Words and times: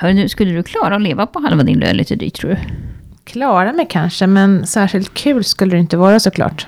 Hör 0.00 0.12
nu, 0.12 0.28
skulle 0.28 0.52
du 0.52 0.62
klara 0.62 0.96
att 0.96 1.02
leva 1.02 1.26
på 1.26 1.40
halva 1.40 1.62
din 1.62 1.78
lön 1.78 1.96
lite 1.96 2.16
dyrt 2.16 2.34
tror 2.34 2.50
du? 2.50 2.56
Klara 3.24 3.72
mig 3.72 3.86
kanske, 3.90 4.26
men 4.26 4.66
särskilt 4.66 5.14
kul 5.14 5.44
skulle 5.44 5.76
det 5.76 5.80
inte 5.80 5.96
vara 5.96 6.20
såklart. 6.20 6.66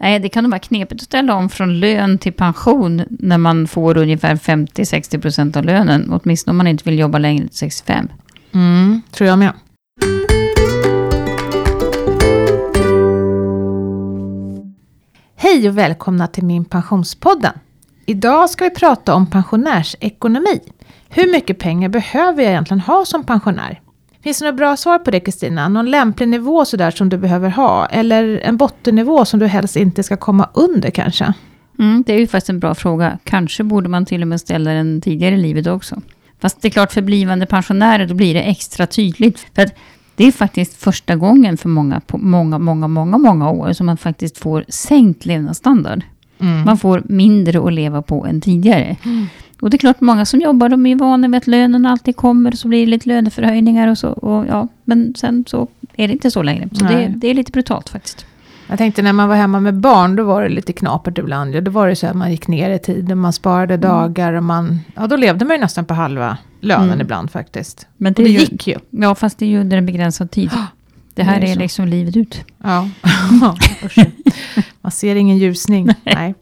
Nej, 0.00 0.18
det 0.18 0.28
kan 0.28 0.44
nog 0.44 0.50
vara 0.50 0.58
knepigt 0.58 1.02
att 1.02 1.06
ställa 1.06 1.34
om 1.34 1.48
från 1.48 1.80
lön 1.80 2.18
till 2.18 2.32
pension 2.32 3.02
när 3.10 3.38
man 3.38 3.68
får 3.68 3.96
ungefär 3.96 4.34
50-60% 4.36 5.56
av 5.56 5.64
lönen. 5.64 6.12
Åtminstone 6.12 6.50
om 6.50 6.56
man 6.56 6.66
inte 6.66 6.90
vill 6.90 6.98
jobba 6.98 7.18
längre 7.18 7.48
till 7.48 7.56
65. 7.56 8.08
Mm, 8.52 9.02
tror 9.10 9.28
jag 9.28 9.38
med. 9.38 9.52
Hej 15.36 15.68
och 15.68 15.78
välkomna 15.78 16.26
till 16.26 16.44
min 16.44 16.64
pensionspodden. 16.64 17.52
Idag 18.08 18.50
ska 18.50 18.64
vi 18.64 18.70
prata 18.70 19.14
om 19.14 19.26
pensionärsekonomi. 19.26 20.60
Hur 21.08 21.32
mycket 21.32 21.58
pengar 21.58 21.88
behöver 21.88 22.42
jag 22.42 22.50
egentligen 22.50 22.80
ha 22.80 23.04
som 23.04 23.24
pensionär? 23.24 23.80
Finns 24.22 24.38
det 24.38 24.44
några 24.44 24.56
bra 24.56 24.76
svar 24.76 24.98
på 24.98 25.10
det 25.10 25.20
Kristina? 25.20 25.68
Någon 25.68 25.90
lämplig 25.90 26.28
nivå 26.28 26.64
sådär 26.64 26.90
som 26.90 27.08
du 27.08 27.18
behöver 27.18 27.50
ha? 27.50 27.86
Eller 27.86 28.40
en 28.44 28.56
bottennivå 28.56 29.24
som 29.24 29.40
du 29.40 29.46
helst 29.46 29.76
inte 29.76 30.02
ska 30.02 30.16
komma 30.16 30.48
under 30.54 30.90
kanske? 30.90 31.32
Mm, 31.78 32.04
det 32.06 32.12
är 32.12 32.18
ju 32.18 32.26
faktiskt 32.26 32.50
en 32.50 32.60
bra 32.60 32.74
fråga. 32.74 33.18
Kanske 33.24 33.64
borde 33.64 33.88
man 33.88 34.06
till 34.06 34.22
och 34.22 34.28
med 34.28 34.40
ställa 34.40 34.70
den 34.70 35.00
tidigare 35.00 35.34
i 35.34 35.38
livet 35.38 35.66
också. 35.66 36.02
Fast 36.40 36.62
det 36.62 36.68
är 36.68 36.70
klart 36.70 36.92
för 36.92 37.02
blivande 37.02 37.46
pensionärer 37.46 38.06
då 38.06 38.14
blir 38.14 38.34
det 38.34 38.42
extra 38.42 38.86
tydligt. 38.86 39.46
För 39.54 39.62
att 39.62 39.74
det 40.16 40.24
är 40.24 40.32
faktiskt 40.32 40.74
första 40.74 41.16
gången 41.16 41.56
för 41.56 41.68
många 41.68 42.00
på 42.00 42.18
många, 42.18 42.58
många, 42.58 42.88
många, 42.88 43.18
många 43.18 43.50
år 43.50 43.72
som 43.72 43.86
man 43.86 43.96
faktiskt 43.96 44.38
får 44.38 44.64
sänkt 44.68 45.26
levnadsstandard. 45.26 46.04
Mm. 46.38 46.64
Man 46.64 46.78
får 46.78 47.02
mindre 47.04 47.66
att 47.66 47.72
leva 47.72 48.02
på 48.02 48.26
än 48.26 48.40
tidigare. 48.40 48.96
Mm. 49.04 49.26
Och 49.60 49.70
det 49.70 49.76
är 49.76 49.78
klart, 49.78 50.00
många 50.00 50.24
som 50.24 50.40
jobbar, 50.40 50.68
de 50.68 50.86
är 50.86 50.96
vana 50.96 51.28
vid 51.28 51.36
att 51.36 51.46
lönen 51.46 51.86
alltid 51.86 52.16
kommer, 52.16 52.52
så 52.52 52.68
blir 52.68 52.80
det 52.80 52.90
lite 52.90 53.08
löneförhöjningar 53.08 53.88
och 53.88 53.98
så. 53.98 54.08
Och 54.08 54.46
ja, 54.46 54.68
men 54.84 55.14
sen 55.16 55.44
så 55.48 55.68
är 55.96 56.08
det 56.08 56.12
inte 56.12 56.30
så 56.30 56.42
längre. 56.42 56.68
Så 56.72 56.84
det, 56.84 57.12
det, 57.16 57.30
är 57.30 57.34
lite 57.34 57.52
brutalt 57.52 57.88
faktiskt. 57.88 58.26
Jag 58.68 58.78
tänkte 58.78 59.02
när 59.02 59.12
man 59.12 59.28
var 59.28 59.36
hemma 59.36 59.60
med 59.60 59.74
barn, 59.74 60.16
då 60.16 60.24
var 60.24 60.42
det 60.42 60.48
lite 60.48 60.72
knapert 60.72 61.18
ibland. 61.18 61.54
Ja, 61.54 61.60
då 61.60 61.70
var 61.70 61.88
det 61.88 61.96
så 61.96 62.06
att 62.06 62.16
man 62.16 62.30
gick 62.30 62.48
ner 62.48 62.70
i 62.70 62.78
tiden, 62.78 63.18
man 63.18 63.32
sparade 63.32 63.74
mm. 63.74 63.88
dagar 63.88 64.32
och 64.32 64.44
man... 64.44 64.80
Ja, 64.94 65.06
då 65.06 65.16
levde 65.16 65.44
man 65.44 65.56
ju 65.56 65.60
nästan 65.60 65.84
på 65.84 65.94
halva 65.94 66.38
lönen 66.60 66.88
mm. 66.88 67.00
ibland 67.00 67.30
faktiskt. 67.30 67.86
Men 67.96 68.12
det, 68.12 68.22
det 68.22 68.30
gick 68.30 68.66
ju. 68.66 68.76
Ja, 68.90 69.14
fast 69.14 69.38
det 69.38 69.44
är 69.44 69.50
ju 69.50 69.60
under 69.60 69.76
en 69.76 69.86
begränsad 69.86 70.30
tid. 70.30 70.50
Det 71.14 71.22
här 71.22 71.40
det 71.40 71.46
är, 71.46 71.52
är 71.52 71.56
liksom 71.56 71.88
livet 71.88 72.16
ut. 72.16 72.44
Ja, 72.62 72.88
man 74.86 74.90
ser 74.90 75.16
ingen 75.16 75.38
ljusning. 75.38 75.88
Nej. 76.04 76.34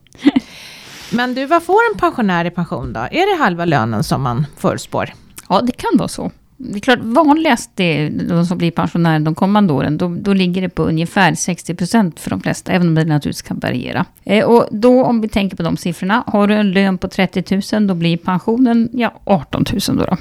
Men 1.12 1.34
du, 1.34 1.46
vad 1.46 1.62
får 1.62 1.80
en 1.92 1.98
pensionär 1.98 2.44
i 2.44 2.50
pension 2.50 2.92
då? 2.92 3.00
Är 3.00 3.36
det 3.36 3.42
halva 3.42 3.64
lönen 3.64 4.04
som 4.04 4.22
man 4.22 4.46
förutspår? 4.56 5.12
Ja, 5.48 5.60
det 5.60 5.72
kan 5.72 5.90
vara 5.98 6.08
så. 6.08 6.30
Det 6.56 6.78
är 6.78 6.80
klart, 6.80 6.98
vanligast 7.02 7.80
är 7.80 8.10
de 8.28 8.46
som 8.46 8.58
blir 8.58 8.70
pensionärer 8.70 9.20
de 9.20 9.34
kommande 9.34 9.72
åren. 9.72 9.98
Då, 9.98 10.16
då 10.18 10.32
ligger 10.32 10.62
det 10.62 10.68
på 10.68 10.82
ungefär 10.82 11.34
60 11.34 11.74
procent 11.74 12.20
för 12.20 12.30
de 12.30 12.40
flesta, 12.40 12.72
även 12.72 12.88
om 12.88 12.94
det 12.94 13.04
naturligtvis 13.04 13.42
kan 13.42 13.58
variera. 13.58 14.04
Eh, 14.24 14.44
och 14.44 14.68
då, 14.70 15.04
om 15.04 15.20
vi 15.20 15.28
tänker 15.28 15.56
på 15.56 15.62
de 15.62 15.76
siffrorna, 15.76 16.24
har 16.26 16.46
du 16.46 16.54
en 16.54 16.72
lön 16.72 16.98
på 16.98 17.08
30 17.08 17.62
000, 17.72 17.86
då 17.86 17.94
blir 17.94 18.16
pensionen 18.16 18.88
ja, 18.92 19.20
18 19.24 19.64
000 19.88 19.98
då. 19.98 20.04
då. 20.04 20.16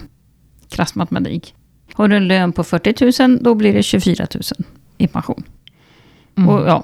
Krass 0.69 0.95
matematik. 0.95 1.55
Har 1.93 2.07
du 2.07 2.15
en 2.17 2.27
lön 2.27 2.51
på 2.51 2.63
40 2.63 3.27
000, 3.27 3.43
då 3.43 3.55
blir 3.55 3.73
det 3.73 3.83
24 3.83 4.27
000 4.33 4.41
i 4.97 5.07
pension. 5.07 5.43
Mm. 6.37 6.49
Och 6.49 6.67
ja, 6.67 6.83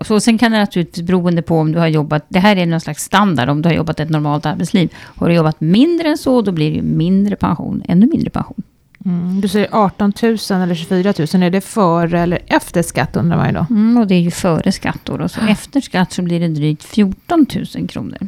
så 0.00 0.20
sen 0.20 0.38
kan 0.38 0.52
det 0.52 0.58
naturligtvis 0.58 1.06
beroende 1.06 1.42
på 1.42 1.58
om 1.58 1.72
du 1.72 1.78
har 1.78 1.86
jobbat, 1.86 2.26
det 2.28 2.38
här 2.38 2.56
är 2.56 2.66
någon 2.66 2.80
slags 2.80 3.04
standard 3.04 3.48
om 3.48 3.62
du 3.62 3.68
har 3.68 3.76
jobbat 3.76 4.00
ett 4.00 4.10
normalt 4.10 4.46
arbetsliv. 4.46 4.94
Har 4.96 5.28
du 5.28 5.34
jobbat 5.34 5.60
mindre 5.60 6.08
än 6.08 6.18
så, 6.18 6.42
då 6.42 6.52
blir 6.52 6.70
det 6.70 6.76
ju 6.76 6.82
mindre 6.82 7.36
pension, 7.36 7.82
ännu 7.88 8.06
mindre 8.06 8.30
pension. 8.30 8.62
Mm, 9.04 9.40
du 9.40 9.48
säger 9.48 9.68
18 9.72 10.12
000 10.22 10.36
eller 10.50 10.74
24 10.74 11.14
000, 11.34 11.42
är 11.42 11.50
det 11.50 11.60
före 11.60 12.20
eller 12.20 12.38
efter 12.46 12.82
skatt 12.82 13.16
undrar 13.16 13.36
man 13.36 13.46
ju 13.46 13.52
då? 13.52 13.66
Mm, 13.70 13.96
och 13.96 14.06
det 14.06 14.14
är 14.14 14.20
ju 14.20 14.30
före 14.30 14.72
skatt 14.72 15.00
då, 15.04 15.16
då. 15.16 15.28
så 15.28 15.40
efter 15.40 15.80
skatt 15.80 16.12
så 16.12 16.22
blir 16.22 16.40
det 16.40 16.48
drygt 16.48 16.84
14 16.84 17.46
000 17.76 17.88
kronor. 17.88 18.18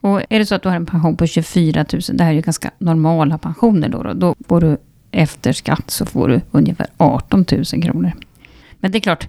Och 0.00 0.22
är 0.28 0.38
det 0.38 0.46
så 0.46 0.54
att 0.54 0.62
du 0.62 0.68
har 0.68 0.76
en 0.76 0.86
pension 0.86 1.16
på 1.16 1.26
24 1.26 1.84
000, 1.92 2.02
det 2.12 2.24
här 2.24 2.30
är 2.30 2.34
ju 2.34 2.40
ganska 2.40 2.70
normala 2.78 3.38
pensioner 3.38 3.88
då, 3.88 4.02
då, 4.02 4.12
då 4.12 4.34
får 4.48 4.60
du 4.60 4.76
efter 5.10 5.52
skatt 5.52 5.90
så 5.90 6.06
får 6.06 6.28
du 6.28 6.40
ungefär 6.50 6.86
18 6.96 7.44
000 7.52 7.64
kronor. 7.64 8.12
Men 8.80 8.92
det 8.92 8.98
är 8.98 9.00
klart, 9.00 9.28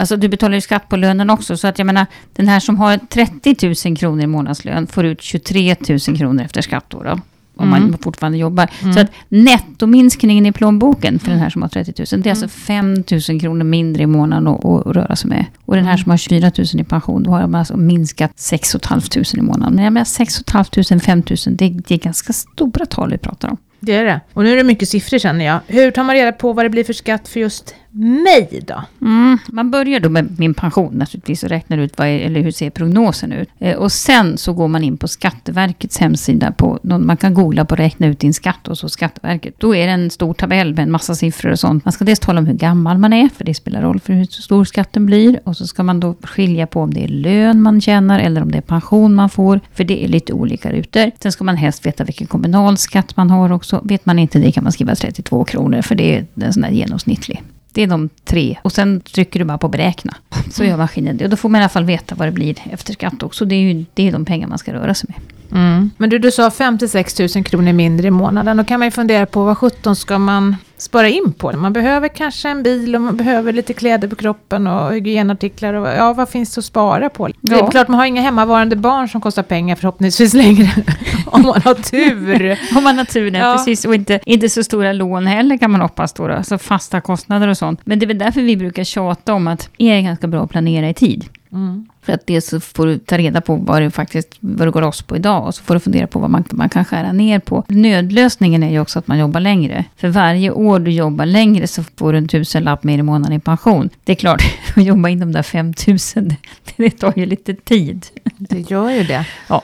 Alltså 0.00 0.16
du 0.16 0.28
betalar 0.28 0.54
ju 0.54 0.60
skatt 0.60 0.88
på 0.88 0.96
lönen 0.96 1.30
också. 1.30 1.56
Så 1.56 1.68
att 1.68 1.78
jag 1.78 1.86
menar, 1.86 2.06
den 2.32 2.48
här 2.48 2.60
som 2.60 2.78
har 2.78 2.98
30 2.98 3.88
000 3.88 3.96
kronor 3.96 4.22
i 4.22 4.26
månadslön 4.26 4.86
får 4.86 5.06
ut 5.06 5.22
23 5.22 5.76
000 5.88 6.18
kronor 6.18 6.44
efter 6.44 6.62
skatt 6.62 6.84
då. 6.88 7.02
då 7.02 7.20
om 7.60 7.68
mm. 7.68 7.90
man 7.90 7.98
fortfarande 7.98 8.38
jobbar. 8.38 8.70
Mm. 8.82 8.94
Så 8.94 9.00
att 9.00 9.10
nettominskningen 9.28 10.46
i 10.46 10.52
plånboken 10.52 11.18
för 11.18 11.30
den 11.30 11.38
här 11.40 11.50
som 11.50 11.62
har 11.62 11.68
30 11.68 12.04
000, 12.12 12.22
det 12.22 12.28
är 12.28 12.30
alltså 12.30 12.48
5 12.48 12.86
mm. 12.86 13.04
000 13.28 13.40
kronor 13.40 13.64
mindre 13.64 14.02
i 14.02 14.06
månaden 14.06 14.46
att, 14.46 14.64
att 14.64 14.86
röra 14.86 15.16
sig 15.16 15.30
med. 15.30 15.44
Och 15.64 15.76
den 15.76 15.84
här 15.84 15.92
mm. 15.92 16.02
som 16.02 16.10
har 16.10 16.16
24 16.16 16.52
000 16.58 16.66
i 16.80 16.84
pension, 16.84 17.22
då 17.22 17.30
har 17.30 17.40
man 17.40 17.54
alltså 17.54 17.76
minskat 17.76 18.32
6 18.36 18.76
500 18.88 19.22
i 19.36 19.40
månaden. 19.40 19.74
Men 19.74 19.84
jag 19.84 19.92
menar 19.92 20.04
6 20.04 20.42
500, 20.52 21.00
5 21.00 21.22
000, 21.46 21.56
det, 21.56 21.68
det 21.68 21.94
är 21.94 21.98
ganska 21.98 22.32
stora 22.32 22.86
tal 22.86 23.10
vi 23.10 23.18
pratar 23.18 23.48
om. 23.48 23.56
Det 23.80 23.94
är 23.94 24.04
det. 24.04 24.20
Och 24.32 24.44
nu 24.44 24.52
är 24.52 24.56
det 24.56 24.64
mycket 24.64 24.88
siffror 24.88 25.18
känner 25.18 25.44
jag. 25.44 25.60
Hur 25.66 25.90
tar 25.90 26.04
man 26.04 26.14
reda 26.14 26.32
på 26.32 26.52
vad 26.52 26.64
det 26.64 26.70
blir 26.70 26.84
för 26.84 26.92
skatt 26.92 27.28
för 27.28 27.40
just 27.40 27.74
mig 27.92 28.62
då? 28.66 28.82
Mm, 29.00 29.38
man 29.48 29.70
börjar 29.70 30.00
då 30.00 30.08
med 30.08 30.38
min 30.38 30.54
pension 30.54 30.94
naturligtvis 30.94 31.42
och 31.42 31.48
räknar 31.48 31.78
ut 31.78 31.98
vad 31.98 32.06
är, 32.06 32.18
eller 32.18 32.40
hur 32.40 32.50
ser 32.50 32.70
prognosen 32.70 33.32
ut. 33.32 33.48
Eh, 33.58 33.76
och 33.76 33.92
sen 33.92 34.38
så 34.38 34.52
går 34.52 34.68
man 34.68 34.84
in 34.84 34.96
på 34.96 35.08
Skatteverkets 35.08 35.98
hemsida. 35.98 36.52
På, 36.52 36.78
man 36.82 37.16
kan 37.16 37.34
googla 37.34 37.64
på 37.64 37.76
räkna 37.76 38.06
ut 38.06 38.20
din 38.20 38.34
skatt 38.34 38.68
och 38.68 38.78
så 38.78 38.88
Skatteverket. 38.88 39.54
Då 39.58 39.76
är 39.76 39.86
det 39.86 39.92
en 39.92 40.10
stor 40.10 40.34
tabell 40.34 40.74
med 40.74 40.82
en 40.82 40.90
massa 40.90 41.14
siffror 41.14 41.50
och 41.50 41.58
sånt. 41.58 41.84
Man 41.84 41.92
ska 41.92 42.04
dels 42.04 42.20
tala 42.20 42.38
om 42.38 42.46
hur 42.46 42.54
gammal 42.54 42.98
man 42.98 43.12
är, 43.12 43.28
för 43.28 43.44
det 43.44 43.54
spelar 43.54 43.82
roll 43.82 44.00
för 44.00 44.12
hur 44.12 44.24
stor 44.24 44.64
skatten 44.64 45.06
blir. 45.06 45.40
Och 45.44 45.56
så 45.56 45.66
ska 45.66 45.82
man 45.82 46.00
då 46.00 46.14
skilja 46.22 46.66
på 46.66 46.80
om 46.80 46.94
det 46.94 47.04
är 47.04 47.08
lön 47.08 47.62
man 47.62 47.80
tjänar 47.80 48.20
eller 48.20 48.42
om 48.42 48.52
det 48.52 48.58
är 48.58 48.62
pension 48.62 49.14
man 49.14 49.30
får. 49.30 49.60
För 49.72 49.84
det 49.84 50.04
är 50.04 50.08
lite 50.08 50.32
olika 50.32 50.72
rutor. 50.72 51.10
Sen 51.22 51.32
ska 51.32 51.44
man 51.44 51.56
helst 51.56 51.86
veta 51.86 52.04
vilken 52.04 52.26
kommunalskatt 52.26 53.16
man 53.16 53.30
har 53.30 53.52
också. 53.52 53.80
Vet 53.84 54.06
man 54.06 54.18
inte 54.18 54.38
det 54.38 54.52
kan 54.52 54.64
man 54.64 54.72
skriva 54.72 54.94
32 54.94 55.44
kronor, 55.44 55.82
för 55.82 55.94
det 55.94 56.16
är 56.16 56.26
en 56.34 56.52
sån 56.52 56.64
här 56.64 56.70
genomsnittlig. 56.70 57.42
Det 57.72 57.82
är 57.82 57.86
de 57.86 58.08
tre. 58.24 58.58
Och 58.62 58.72
sen 58.72 59.00
trycker 59.00 59.38
du 59.38 59.44
bara 59.44 59.58
på 59.58 59.68
beräkna. 59.68 60.16
Så 60.50 60.64
gör 60.64 60.76
maskinen 60.76 61.16
det. 61.16 61.24
Och 61.24 61.30
då 61.30 61.36
får 61.36 61.48
man 61.48 61.60
i 61.60 61.64
alla 61.64 61.68
fall 61.68 61.84
veta 61.84 62.14
vad 62.14 62.28
det 62.28 62.32
blir 62.32 62.56
efter 62.70 62.92
skatt 62.92 63.22
också. 63.22 63.44
Det 63.44 63.54
är 63.54 63.60
ju 63.60 63.84
det 63.94 64.08
är 64.08 64.12
de 64.12 64.24
pengar 64.24 64.48
man 64.48 64.58
ska 64.58 64.72
röra 64.72 64.94
sig 64.94 65.08
med. 65.08 65.20
Mm. 65.60 65.90
Men 65.96 66.10
du, 66.10 66.18
du 66.18 66.30
sa 66.30 66.50
56 66.50 67.18
000 67.18 67.28
kronor 67.44 67.72
mindre 67.72 68.06
i 68.06 68.10
månaden. 68.10 68.56
Då 68.56 68.64
kan 68.64 68.80
man 68.80 68.86
ju 68.86 68.90
fundera 68.90 69.26
på 69.26 69.44
vad 69.44 69.58
17 69.58 69.96
ska 69.96 70.18
man 70.18 70.56
spara 70.80 71.08
in 71.08 71.32
på? 71.32 71.52
Man 71.52 71.72
behöver 71.72 72.08
kanske 72.08 72.48
en 72.48 72.62
bil 72.62 72.94
och 72.94 73.00
man 73.00 73.16
behöver 73.16 73.52
lite 73.52 73.72
kläder 73.72 74.08
på 74.08 74.16
kroppen 74.16 74.66
och 74.66 74.92
hygienartiklar. 74.92 75.74
Och, 75.74 75.88
ja, 75.88 76.12
vad 76.12 76.28
finns 76.28 76.54
det 76.54 76.58
att 76.58 76.64
spara 76.64 77.08
på? 77.08 77.28
Ja. 77.28 77.34
Det 77.40 77.54
är 77.54 77.70
klart, 77.70 77.88
man 77.88 77.98
har 77.98 78.06
inga 78.06 78.22
hemmavarande 78.22 78.76
barn 78.76 79.08
som 79.08 79.20
kostar 79.20 79.42
pengar 79.42 79.76
förhoppningsvis 79.76 80.34
längre. 80.34 80.70
om 81.26 81.42
man 81.42 81.62
har 81.62 81.74
tur. 81.74 82.58
om 82.76 82.84
man 82.84 82.98
har 82.98 83.04
tur, 83.04 83.36
ja. 83.36 83.54
precis. 83.56 83.84
Och 83.84 83.94
inte, 83.94 84.20
inte 84.26 84.48
så 84.48 84.64
stora 84.64 84.92
lån 84.92 85.26
heller 85.26 85.58
kan 85.58 85.70
man 85.70 85.80
hoppas 85.80 86.12
då, 86.12 86.28
då. 86.28 86.34
Alltså 86.34 86.58
fasta 86.58 87.00
kostnader 87.00 87.48
och 87.48 87.58
sånt. 87.58 87.80
Men 87.84 87.98
det 87.98 88.04
är 88.04 88.08
väl 88.08 88.18
därför 88.18 88.40
vi 88.40 88.56
brukar 88.56 88.84
tjata 88.84 89.34
om 89.34 89.46
att 89.46 89.68
det 89.76 89.90
är 89.90 90.00
ganska 90.00 90.26
bra 90.26 90.44
att 90.44 90.50
planera 90.50 90.88
i 90.88 90.94
tid. 90.94 91.24
Mm. 91.52 91.86
För 92.02 92.12
att 92.12 92.26
dels 92.26 92.46
så 92.46 92.60
får 92.60 92.86
du 92.86 92.98
ta 92.98 93.18
reda 93.18 93.40
på 93.40 93.54
vad 93.54 93.82
det 93.82 93.90
faktiskt 93.90 94.28
vad 94.40 94.68
det 94.68 94.70
går 94.70 94.80
loss 94.80 95.02
på 95.02 95.16
idag. 95.16 95.46
Och 95.46 95.54
så 95.54 95.62
får 95.62 95.74
du 95.74 95.80
fundera 95.80 96.06
på 96.06 96.18
vad 96.18 96.30
man, 96.30 96.44
man 96.50 96.68
kan 96.68 96.84
skära 96.84 97.12
ner 97.12 97.38
på. 97.38 97.64
Nödlösningen 97.68 98.62
är 98.62 98.70
ju 98.70 98.80
också 98.80 98.98
att 98.98 99.06
man 99.06 99.18
jobbar 99.18 99.40
längre. 99.40 99.84
För 99.96 100.08
varje 100.08 100.50
år 100.50 100.78
du 100.78 100.90
jobbar 100.90 101.26
längre 101.26 101.66
så 101.66 101.82
får 101.96 102.12
du 102.12 102.18
en 102.18 102.28
tusenlapp 102.28 102.84
mer 102.84 102.98
i 102.98 103.02
månaden 103.02 103.36
i 103.36 103.40
pension. 103.40 103.90
Det 104.04 104.12
är 104.12 104.16
klart, 104.16 104.42
att 104.76 104.84
jobba 104.84 105.08
in 105.08 105.20
de 105.20 105.32
där 105.32 105.42
5000, 105.42 106.34
det 106.76 106.90
tar 106.90 107.12
ju 107.16 107.26
lite 107.26 107.54
tid. 107.54 108.06
Det 108.38 108.70
gör 108.70 108.90
ju 108.90 109.04
det. 109.04 109.26
Ja. 109.48 109.62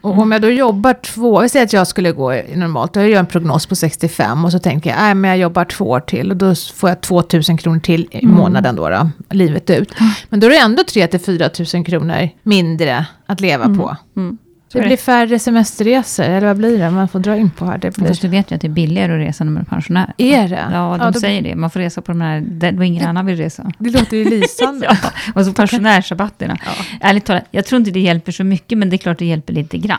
Och 0.00 0.18
om 0.18 0.32
jag 0.32 0.42
då 0.42 0.50
jobbar 0.50 0.94
två, 0.94 1.40
vi 1.40 1.48
säger 1.48 1.66
att 1.66 1.72
jag 1.72 1.86
skulle 1.86 2.12
gå 2.12 2.32
normalt, 2.54 2.94
då 2.94 3.00
gör 3.00 3.08
jag 3.08 3.18
en 3.18 3.26
prognos 3.26 3.66
på 3.66 3.76
65 3.76 4.44
och 4.44 4.52
så 4.52 4.58
tänker 4.58 4.90
jag, 4.90 4.98
nej 4.98 5.14
men 5.14 5.30
jag 5.30 5.38
jobbar 5.38 5.64
två 5.64 5.84
år 5.84 6.00
till 6.00 6.30
och 6.30 6.36
då 6.36 6.54
får 6.54 6.88
jag 6.88 7.00
2000 7.00 7.58
kronor 7.58 7.80
till 7.80 8.08
i 8.10 8.24
mm. 8.24 8.36
månaden 8.36 8.76
då, 8.76 8.88
då 8.88 9.10
livet 9.30 9.70
ut. 9.70 9.94
Men 10.28 10.40
då 10.40 10.46
är 10.46 10.50
det 10.50 10.58
ändå 10.58 10.84
3 10.84 11.06
till 11.06 11.20
4000 11.20 11.77
kronor 11.84 12.28
mindre 12.42 13.06
att 13.26 13.40
leva 13.40 13.64
mm. 13.64 13.78
på. 13.78 13.96
Mm. 14.16 14.38
Det 14.72 14.80
blir 14.80 14.96
färre 14.96 15.38
semesterresor, 15.38 16.24
eller 16.24 16.46
vad 16.46 16.56
blir 16.56 16.78
det? 16.78 16.90
Man 16.90 17.08
får 17.08 17.18
dra 17.18 17.36
in 17.36 17.50
på 17.50 17.64
här. 17.64 17.78
Det 17.78 17.96
blir... 17.96 18.08
Fast 18.08 18.22
du 18.22 18.28
vet 18.28 18.50
ju 18.50 18.54
att 18.54 18.60
det 18.60 18.66
är 18.66 18.72
billigare 18.72 19.12
att 19.12 19.28
resa 19.28 19.44
när 19.44 19.52
man 19.52 19.62
är 19.62 19.66
pensionär. 19.66 20.14
Är 20.18 20.48
det? 20.48 20.68
Ja, 20.72 20.96
de 20.98 21.00
ja, 21.00 21.10
då... 21.10 21.20
säger 21.20 21.42
det. 21.42 21.54
Man 21.54 21.70
får 21.70 21.80
resa 21.80 22.00
på 22.00 22.12
de 22.12 22.20
här, 22.20 22.40
där 22.40 22.82
ingen 22.82 23.08
annan 23.08 23.26
vill 23.26 23.36
resa. 23.36 23.72
Det 23.78 23.90
låter 23.90 24.16
ju 24.16 24.24
lysande. 24.24 24.86
ja, 25.02 25.10
och 25.34 25.44
så 25.44 25.52
pensionärsrabatterna. 25.52 26.58
Ja. 26.64 26.72
Ärligt 27.00 27.24
talat, 27.24 27.44
jag 27.50 27.64
tror 27.64 27.78
inte 27.78 27.90
det 27.90 28.00
hjälper 28.00 28.32
så 28.32 28.44
mycket, 28.44 28.78
men 28.78 28.90
det 28.90 28.96
är 28.96 28.98
klart 28.98 29.18
det 29.18 29.26
hjälper 29.26 29.52
lite 29.52 29.78
grann. 29.78 29.98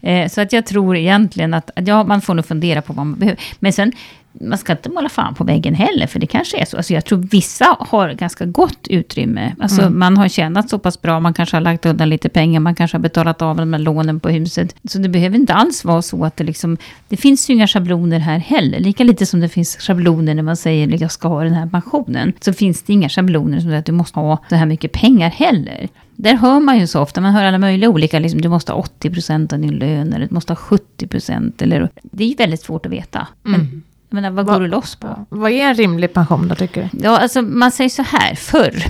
Mm. 0.00 0.24
Eh, 0.24 0.28
så 0.28 0.40
att 0.40 0.52
jag 0.52 0.66
tror 0.66 0.96
egentligen 0.96 1.54
att, 1.54 1.70
ja, 1.74 2.04
man 2.04 2.20
får 2.20 2.34
nog 2.34 2.46
fundera 2.46 2.82
på 2.82 2.92
vad 2.92 3.06
man 3.06 3.18
behöver. 3.18 3.40
Men 3.58 3.72
sen, 3.72 3.92
man 4.40 4.58
ska 4.58 4.72
inte 4.72 4.90
måla 4.90 5.08
fan 5.08 5.34
på 5.34 5.44
väggen 5.44 5.74
heller, 5.74 6.06
för 6.06 6.18
det 6.18 6.26
kanske 6.26 6.58
är 6.58 6.64
så. 6.64 6.76
Alltså 6.76 6.94
jag 6.94 7.04
tror 7.04 7.18
vissa 7.18 7.76
har 7.80 8.12
ganska 8.12 8.44
gott 8.44 8.86
utrymme. 8.88 9.54
Alltså 9.60 9.82
mm. 9.82 9.98
man 9.98 10.16
har 10.16 10.28
tjänat 10.28 10.70
så 10.70 10.78
pass 10.78 11.02
bra, 11.02 11.20
man 11.20 11.34
kanske 11.34 11.56
har 11.56 11.60
lagt 11.60 11.86
undan 11.86 12.08
lite 12.08 12.28
pengar, 12.28 12.60
man 12.60 12.74
kanske 12.74 12.96
har 12.96 13.02
betalat 13.02 13.42
av 13.42 13.56
de 13.56 13.72
här 13.72 13.80
lånen 13.80 14.20
på 14.20 14.28
huset. 14.28 14.74
Så 14.88 14.98
det 14.98 15.08
behöver 15.08 15.36
inte 15.36 15.54
alls 15.54 15.84
vara 15.84 16.02
så 16.02 16.24
att 16.24 16.36
det 16.36 16.44
liksom... 16.44 16.76
Det 17.08 17.16
finns 17.16 17.50
ju 17.50 17.54
inga 17.54 17.66
schabloner 17.66 18.18
här 18.18 18.38
heller. 18.38 18.80
Lika 18.80 19.04
lite 19.04 19.26
som 19.26 19.40
det 19.40 19.48
finns 19.48 19.76
schabloner 19.76 20.34
när 20.34 20.42
man 20.42 20.56
säger 20.56 20.94
att 20.94 21.00
jag 21.00 21.12
ska 21.12 21.28
ha 21.28 21.44
den 21.44 21.54
här 21.54 21.66
pensionen. 21.66 22.32
Så 22.40 22.52
finns 22.52 22.82
det 22.82 22.92
inga 22.92 23.08
schabloner 23.08 23.60
som 23.60 23.70
säger 23.70 23.78
att 23.78 23.86
du 23.86 23.92
måste 23.92 24.20
ha 24.20 24.44
så 24.48 24.54
här 24.54 24.66
mycket 24.66 24.92
pengar 24.92 25.30
heller. 25.30 25.88
Där 26.20 26.34
hör 26.34 26.60
man 26.60 26.78
ju 26.78 26.86
så 26.86 27.00
ofta, 27.00 27.20
man 27.20 27.32
hör 27.32 27.44
alla 27.44 27.58
möjliga 27.58 27.90
olika, 27.90 28.18
liksom, 28.18 28.40
du 28.40 28.48
måste 28.48 28.72
ha 28.72 28.84
80% 29.00 29.54
av 29.54 29.60
din 29.60 29.74
lön, 29.74 30.12
eller 30.12 30.26
du 30.26 30.34
måste 30.34 30.52
ha 30.52 30.58
70%, 30.58 31.62
eller... 31.62 31.90
Det 32.02 32.24
är 32.24 32.28
ju 32.28 32.34
väldigt 32.34 32.60
svårt 32.60 32.86
att 32.86 32.92
veta. 32.92 33.26
Mm. 33.46 33.82
Jag 34.10 34.14
menar, 34.14 34.30
vad, 34.30 34.46
vad 34.46 34.54
går 34.54 34.60
du 34.60 34.68
loss 34.68 34.96
på? 34.96 35.26
Vad 35.28 35.50
är 35.50 35.68
en 35.68 35.74
rimlig 35.74 36.12
pension 36.12 36.48
då, 36.48 36.54
tycker 36.54 36.90
du? 36.92 37.04
Ja, 37.04 37.18
alltså 37.18 37.42
man 37.42 37.70
säger 37.72 37.90
så 37.90 38.02
här, 38.02 38.34
förr, 38.34 38.84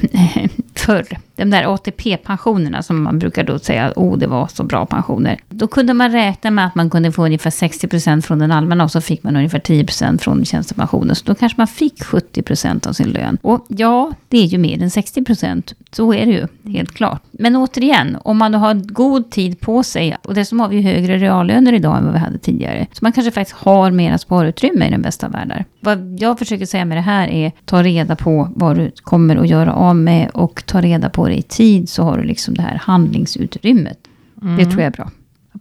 förr, 0.75 1.07
de 1.37 1.51
där 1.51 1.75
ATP-pensionerna 1.75 2.83
som 2.83 3.03
man 3.03 3.19
brukar 3.19 3.45
då 3.45 3.59
säga, 3.59 3.93
oh 3.97 4.19
det 4.19 4.27
var 4.27 4.47
så 4.47 4.65
bra 4.65 4.87
pensioner. 4.87 5.41
Då 5.59 5.67
kunde 5.67 5.95
man 5.95 6.13
räkna 6.13 6.51
med 6.51 6.67
att 6.67 6.75
man 6.75 6.91
kunde 6.91 7.13
få 7.13 7.25
ungefär 7.25 7.51
60% 7.51 8.21
från 8.21 8.39
den 8.39 8.53
allmänna 8.53 8.85
och 8.85 8.91
så 8.91 9.01
fick 9.01 9.23
man 9.23 9.37
ungefär 9.37 9.59
10% 9.59 10.19
från 10.19 10.45
tjänstepensionen. 10.45 11.17
Så 11.17 11.25
då 11.25 11.35
kanske 11.35 11.61
man 11.61 11.67
fick 11.67 12.03
70% 12.03 12.89
av 12.89 12.93
sin 12.93 13.09
lön. 13.09 13.39
Och 13.43 13.67
ja, 13.69 14.13
det 14.29 14.39
är 14.39 14.45
ju 14.45 14.59
mer 14.59 14.83
än 14.83 14.89
60%. 14.89 15.75
Så 15.93 16.15
är 16.15 16.27
det 16.27 16.33
ju, 16.33 16.73
helt 16.73 16.95
klart. 16.95 17.23
Men 17.31 17.57
återigen, 17.57 18.17
om 18.25 18.39
man 18.39 18.53
då 18.53 18.59
har 18.59 18.75
god 18.75 19.31
tid 19.31 19.61
på 19.61 19.83
sig, 19.83 20.17
och 20.25 20.35
dessutom 20.35 20.61
har 20.61 20.69
vi 20.69 20.83
högre 20.83 21.19
reallöner 21.19 21.73
idag 21.73 21.97
än 21.97 22.05
vad 22.05 22.13
vi 22.13 22.19
hade 22.19 22.39
tidigare. 22.39 22.87
Så 22.93 22.99
man 23.03 23.13
kanske 23.13 23.31
faktiskt 23.31 23.59
har 23.59 23.91
mera 23.91 24.19
sparutrymme 24.19 24.87
i 24.87 24.91
den 24.91 25.03
bästa 25.03 25.27
av 25.27 25.33
världar. 25.33 25.65
Vad 25.81 26.17
jag 26.21 26.39
försöker 26.39 26.67
säga 26.67 26.85
med 26.85 26.97
det 26.97 27.03
här 27.03 27.29
är, 27.29 27.53
ta 27.65 27.83
reda 27.83 28.17
på 28.17 28.49
vad 28.55 28.77
du 28.77 28.91
kommer 29.03 29.37
att 29.37 29.49
göra 29.49 29.73
av 29.73 29.97
med 29.97 30.31
och 30.31 30.63
ta 30.67 30.81
reda 30.81 31.11
på 31.11 31.29
det 31.29 31.37
i 31.37 31.43
tid 31.43 31.89
så 31.89 32.03
har 32.03 32.19
du 32.19 32.25
liksom 32.25 32.55
det 32.55 32.63
här 32.63 32.81
handlingsutrymmet. 32.85 33.99
Mm. 34.43 34.57
Det 34.57 34.65
tror 34.65 34.81
jag 34.81 34.87
är 34.87 34.97
bra. 34.97 35.11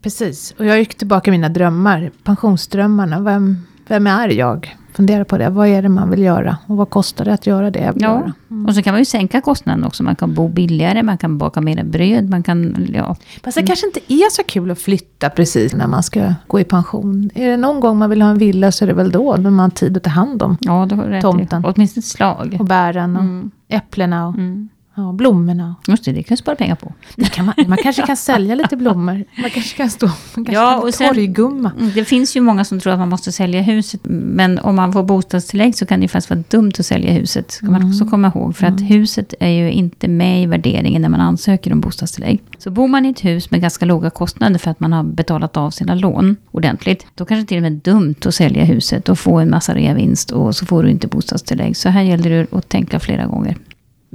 Precis, 0.02 0.56
och 0.58 0.66
jag 0.66 0.80
gick 0.80 0.96
tillbaka 0.96 1.32
mina 1.32 1.50
drömmar, 1.50 2.12
pensionsdrömmarna. 2.24 3.20
Vem, 3.20 3.58
vem 3.88 4.08
är 4.08 4.30
jag? 4.30 4.78
fundera 4.98 5.26
på 5.26 5.38
det. 5.38 5.50
Vad 5.50 5.68
är 5.68 5.82
det 5.82 5.90
man 5.90 6.10
vill 6.10 6.22
göra? 6.22 6.58
Och 6.68 6.78
vad 6.78 6.90
kostar 6.90 7.26
det 7.26 7.34
att 7.34 7.48
göra 7.48 7.72
det? 7.72 7.94
Ja, 7.96 8.32
mm. 8.50 8.66
och 8.66 8.76
så 8.76 8.84
kan 8.84 8.94
man 8.94 9.02
ju 9.02 9.06
sänka 9.06 9.42
kostnaden 9.42 9.84
också. 9.84 10.04
Man 10.04 10.16
kan 10.16 10.34
bo 10.34 10.48
billigare, 10.48 11.04
man 11.04 11.18
kan 11.18 11.38
baka 11.38 11.62
mer 11.62 11.84
bröd, 11.84 12.30
man 12.30 12.44
kan... 12.44 12.88
Ja. 12.94 13.16
Fast 13.44 13.56
det 13.56 13.62
mm. 13.62 13.68
kanske 13.68 13.88
inte 13.88 14.14
är 14.14 14.30
så 14.32 14.44
kul 14.44 14.72
att 14.72 14.80
flytta 14.80 15.30
precis 15.30 15.74
när 15.74 15.88
man 15.88 16.04
ska 16.04 16.34
gå 16.48 16.60
i 16.60 16.64
pension. 16.64 17.30
Är 17.36 17.50
det 17.50 17.58
någon 17.58 17.80
gång 17.80 17.98
man 17.98 18.10
vill 18.10 18.22
ha 18.22 18.30
en 18.30 18.38
villa 18.38 18.72
så 18.72 18.86
är 18.86 18.88
det 18.88 18.94
väl 18.94 19.12
då, 19.12 19.36
när 19.36 19.50
man 19.50 19.60
har 19.60 19.70
tid 19.70 19.98
att 19.98 20.04
ta 20.04 20.10
hand 20.10 20.44
om 20.44 20.58
ja, 20.62 20.86
då 20.90 20.96
har 20.96 21.22
tomten. 21.22 21.66
Åtminstone 21.66 22.02
ett 22.02 22.06
slag. 22.06 22.58
Och 22.60 22.66
bären 22.66 23.16
och 23.16 23.24
mm. 23.24 23.52
äpplena. 23.68 24.28
Och, 24.28 24.36
mm. 24.36 24.70
Ja, 24.98 25.12
blommorna. 25.12 25.76
Just 25.88 26.06
det, 26.06 26.12
det 26.12 26.24
kan 26.24 26.36
du 26.36 26.38
spara 26.38 26.56
pengar 26.56 26.76
på. 26.76 26.94
Kan 27.32 27.46
man, 27.46 27.56
man, 27.68 27.78
kanske 27.78 28.02
kan 28.02 28.18
sälja 28.18 28.56
lite 28.56 28.78
blommor. 28.78 29.24
Man 29.42 29.50
kanske 29.50 29.78
kan 29.78 29.90
stå 29.90 30.08
man 30.08 30.46
kanske 30.46 30.54
ja, 30.54 30.82
och 30.82 30.94
sen, 30.94 31.08
torggumma. 31.08 31.72
Mm, 31.80 31.92
det 31.96 32.06
finns 32.06 32.36
ju 32.36 32.42
många 32.42 32.66
som 32.66 32.80
tror 32.80 32.94
att 32.94 33.00
man 33.00 33.10
måste 33.10 33.32
sälja 33.32 33.62
huset. 33.62 34.00
Men 34.04 34.60
om 34.60 34.76
man 34.76 34.94
får 34.94 35.04
bostadstillägg 35.04 35.76
så 35.76 35.86
kan 35.86 36.02
det 36.02 36.08
faktiskt 36.08 36.30
vara 36.30 36.44
dumt 36.50 36.72
att 36.80 36.86
sälja 36.86 37.12
huset. 37.12 37.52
ska 37.52 37.66
man 37.66 37.90
också 37.90 38.02
mm. 38.02 38.12
komma 38.12 38.32
ihåg. 38.36 38.56
För 38.56 38.66
att 38.66 38.80
mm. 38.80 38.86
huset 38.86 39.34
är 39.40 39.50
ju 39.50 39.72
inte 39.72 40.08
med 40.08 40.44
i 40.44 40.46
värderingen 40.46 41.02
när 41.02 41.10
man 41.10 41.22
ansöker 41.22 41.74
om 41.74 41.82
bostadstillägg. 41.82 42.42
Så 42.58 42.72
bor 42.72 42.88
man 42.88 43.06
i 43.06 43.10
ett 43.10 43.26
hus 43.26 43.52
med 43.52 43.62
ganska 43.62 43.86
låga 43.86 44.10
kostnader 44.10 44.60
för 44.60 44.72
att 44.72 44.80
man 44.80 44.94
har 44.94 45.04
betalat 45.04 45.58
av 45.58 45.72
sina 45.72 45.96
lån 45.96 46.36
ordentligt. 46.52 47.06
Då 47.16 47.26
kanske 47.26 47.44
det 47.44 47.48
till 47.48 47.58
och 47.58 47.64
med 47.64 47.72
är 47.72 47.92
dumt 47.92 48.16
att 48.26 48.36
sälja 48.36 48.64
huset 48.64 49.10
och 49.10 49.20
få 49.20 49.40
en 49.40 49.50
massa 49.50 49.74
reavinst 49.74 50.32
och 50.32 50.56
så 50.56 50.66
får 50.66 50.84
du 50.84 50.90
inte 50.90 51.08
bostadstillägg. 51.08 51.78
Så 51.78 51.90
här 51.90 52.02
gäller 52.02 52.30
det 52.30 52.58
att 52.58 52.70
tänka 52.70 53.00
flera 53.00 53.26
gånger. 53.26 53.58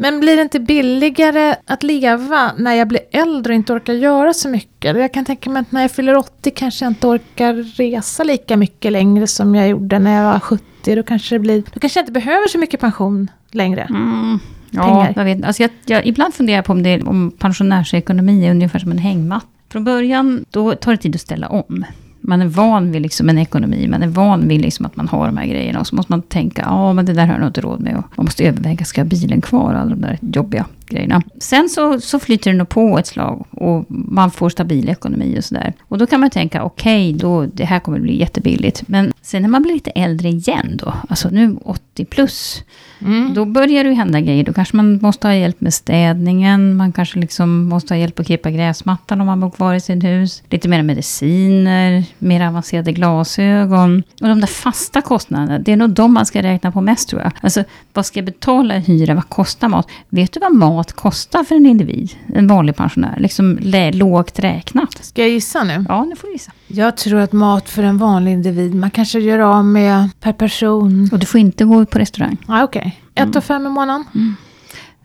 Men 0.03 0.21
blir 0.21 0.37
det 0.37 0.43
inte 0.43 0.61
billigare 0.61 1.55
att 1.67 1.83
leva 1.83 2.53
när 2.59 2.75
jag 2.75 2.89
blir 2.89 3.01
äldre 3.13 3.53
och 3.53 3.57
inte 3.57 3.73
orkar 3.73 3.93
göra 3.93 4.35
så 4.35 4.49
mycket? 4.49 4.97
Jag 4.97 5.13
kan 5.13 5.25
tänka 5.25 5.51
mig 5.51 5.61
att 5.61 5.73
när 5.73 5.83
jag 5.83 5.91
fyller 5.91 6.17
80 6.17 6.51
kanske 6.51 6.85
jag 6.85 6.91
inte 6.91 7.07
orkar 7.07 7.55
resa 7.55 8.25
lika 8.25 8.57
mycket 8.57 8.93
längre 8.93 9.27
som 9.27 9.55
jag 9.55 9.69
gjorde 9.69 9.99
när 9.99 10.17
jag 10.17 10.33
var 10.33 10.41
70. 10.41 10.95
Då 10.95 11.03
kanske, 11.03 11.35
det 11.35 11.39
blir, 11.39 11.63
då 11.75 11.81
kanske 11.81 11.99
jag 11.99 12.03
inte 12.03 12.13
behöver 12.13 12.49
så 12.49 12.59
mycket 12.59 12.81
pension 12.81 13.31
längre. 13.51 13.83
Mm. 13.83 14.39
Ja, 14.71 14.83
Pengar. 14.83 15.13
jag 15.17 15.25
vet. 15.25 15.45
Alltså 15.45 15.63
jag, 15.63 15.71
jag, 15.87 16.07
ibland 16.07 16.35
funderar 16.35 16.57
jag 16.59 16.65
på 16.65 16.73
om, 16.73 16.83
det, 16.83 17.03
om 17.03 17.31
pensionärsekonomi 17.39 18.47
är 18.47 18.51
ungefär 18.51 18.79
som 18.79 18.91
en 18.91 18.99
hängmatt. 18.99 19.47
Från 19.69 19.85
början, 19.85 20.45
då 20.51 20.75
tar 20.75 20.93
det 20.93 20.99
tid 20.99 21.15
att 21.15 21.21
ställa 21.21 21.49
om 21.49 21.85
man 22.23 22.43
är 22.43 22.47
van 22.47 22.93
vid 22.93 23.03
liksom 23.03 23.29
en 23.29 23.39
ekonomi, 23.39 23.89
man 23.89 24.03
är 24.03 24.09
van 24.09 24.49
vid 24.49 24.61
liksom 24.61 24.87
att 24.87 24.97
man 24.97 25.09
har 25.09 25.27
de 25.27 25.37
här 25.37 25.47
grejerna. 25.47 25.81
Och 25.81 25.87
så 25.87 25.95
måste 25.95 26.13
man 26.13 26.23
tänka, 26.23 26.63
ja 26.63 26.93
men 26.93 27.07
det 27.07 27.13
där 27.13 27.27
har 27.27 27.33
jag 27.33 27.41
nog 27.41 27.49
inte 27.49 27.61
råd 27.61 27.81
med. 27.81 27.97
Och 27.97 28.05
man 28.17 28.27
måste 28.27 28.45
överväga, 28.45 28.85
ska 28.85 29.01
jag 29.01 29.05
ha 29.05 29.11
bilen 29.11 29.41
kvar? 29.41 29.75
Alla 29.75 29.91
de 29.91 30.01
där 30.01 30.19
jobbiga 30.21 30.67
grejerna. 30.93 31.23
Sen 31.39 31.69
så, 31.69 32.01
så 32.01 32.19
flyter 32.19 32.51
det 32.53 32.57
nog 32.59 32.69
på 32.69 32.99
ett 32.99 33.07
slag 33.07 33.47
och 33.51 33.85
man 33.89 34.31
får 34.31 34.49
stabil 34.51 34.89
ekonomi 34.89 35.39
och 35.39 35.45
sådär. 35.45 35.73
Och 35.89 35.99
då 35.99 36.07
kan 36.07 36.21
man 36.21 36.31
tänka, 36.31 36.63
okej, 36.63 37.15
okay, 37.15 37.51
det 37.55 37.65
här 37.65 37.79
kommer 37.79 37.99
bli 38.01 38.19
jättebilligt. 38.19 38.89
Men 38.89 39.13
sen 39.23 39.43
när 39.43 39.49
man 39.49 39.63
blir 39.63 39.75
lite 39.75 39.91
äldre 39.91 40.29
igen 40.29 40.77
då, 40.83 40.95
alltså 41.09 41.29
nu 41.29 41.57
80 41.65 42.05
plus, 42.05 42.63
mm. 43.01 43.35
då 43.35 43.45
börjar 43.45 43.85
det 43.85 43.93
hända 43.95 44.21
grejer. 44.21 44.45
Då 44.45 44.53
kanske 44.53 44.77
man 44.77 44.99
måste 45.03 45.27
ha 45.27 45.35
hjälp 45.35 45.61
med 45.61 45.75
städningen, 45.75 46.77
man 46.77 46.93
kanske 46.93 47.19
liksom 47.19 47.65
måste 47.65 47.95
ha 47.95 47.99
hjälp 47.99 48.21
att 48.21 48.27
klippa 48.27 48.51
gräsmattan 48.51 49.21
om 49.21 49.27
man 49.27 49.41
bor 49.41 49.51
kvar 49.51 49.75
i 49.75 49.81
sitt 49.81 50.05
hus. 50.05 50.43
Lite 50.51 50.69
mer 50.69 50.83
mediciner, 50.83 52.05
mer 52.19 52.47
avancerade 52.47 52.93
glasögon. 52.93 54.03
Och 54.21 54.29
de 54.29 54.41
där 54.41 54.47
fasta 54.47 55.01
kostnaderna, 55.01 55.59
det 55.59 55.73
är 55.73 55.77
nog 55.77 55.91
de 55.91 56.15
man 56.15 56.27
ska 56.27 56.43
räkna 56.43 56.73
på 56.73 56.81
mest 56.81 57.09
tror 57.09 57.23
jag. 57.23 57.33
Alltså, 57.41 57.65
vad 57.93 58.07
ska 58.07 58.19
jag 58.19 58.25
betala 58.25 58.77
i 58.77 58.81
hyra? 58.81 59.15
Vad 59.15 59.29
kostar 59.29 59.69
mat? 59.69 59.89
Vet 60.09 60.33
du 60.33 60.41
vad 60.41 60.55
mat 60.55 60.82
mat 60.83 60.93
kostar 60.93 61.45
för 61.45 61.55
en 61.55 61.67
individ, 61.67 62.13
en 62.35 62.47
vanlig 62.47 62.77
pensionär? 62.77 63.17
Liksom 63.19 63.59
lågt 63.93 64.39
räknat. 64.39 65.05
Ska 65.05 65.23
jag 65.23 65.31
gissa 65.31 65.65
nu? 65.65 65.85
Ja, 65.89 66.05
nu 66.05 66.17
får 66.17 66.27
du 66.27 66.33
gissa. 66.33 66.53
Jag 66.67 66.97
tror 66.97 67.21
att 67.21 67.33
mat 67.33 67.69
för 67.69 67.83
en 67.83 67.99
vanlig 67.99 68.33
individ, 68.33 68.75
man 68.75 68.91
kanske 68.91 69.21
gör 69.21 69.39
av 69.39 69.65
med 69.65 70.09
per 70.21 70.33
person. 70.33 71.09
Och 71.13 71.19
du 71.19 71.27
får 71.27 71.41
inte 71.41 71.65
gå 71.65 71.87
på 71.87 71.99
restaurang? 71.99 72.37
Ah, 72.47 72.63
Okej, 72.63 72.99
okay. 73.13 73.29
ett 73.29 73.37
och 73.37 73.45
fem 73.45 73.67
i 73.67 73.69
månaden. 73.69 74.05
Mm. 74.15 74.37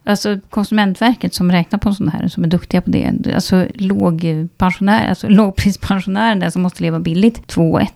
Alltså 0.03 0.39
Konsumentverket 0.49 1.33
som 1.33 1.51
räknar 1.51 1.79
på 1.79 1.93
sådana 1.93 2.11
här, 2.11 2.27
som 2.27 2.43
är 2.43 2.47
duktiga 2.47 2.81
på 2.81 2.89
det. 2.89 3.33
Alltså 3.35 3.65
lågpensionär, 3.73 5.09
alltså 5.09 5.29
lågprispensionären 5.29 6.39
där 6.39 6.49
som 6.49 6.61
måste 6.61 6.83
leva 6.83 6.99
billigt, 6.99 7.47
2 7.47 7.71
och 7.71 7.81
1. 7.81 7.91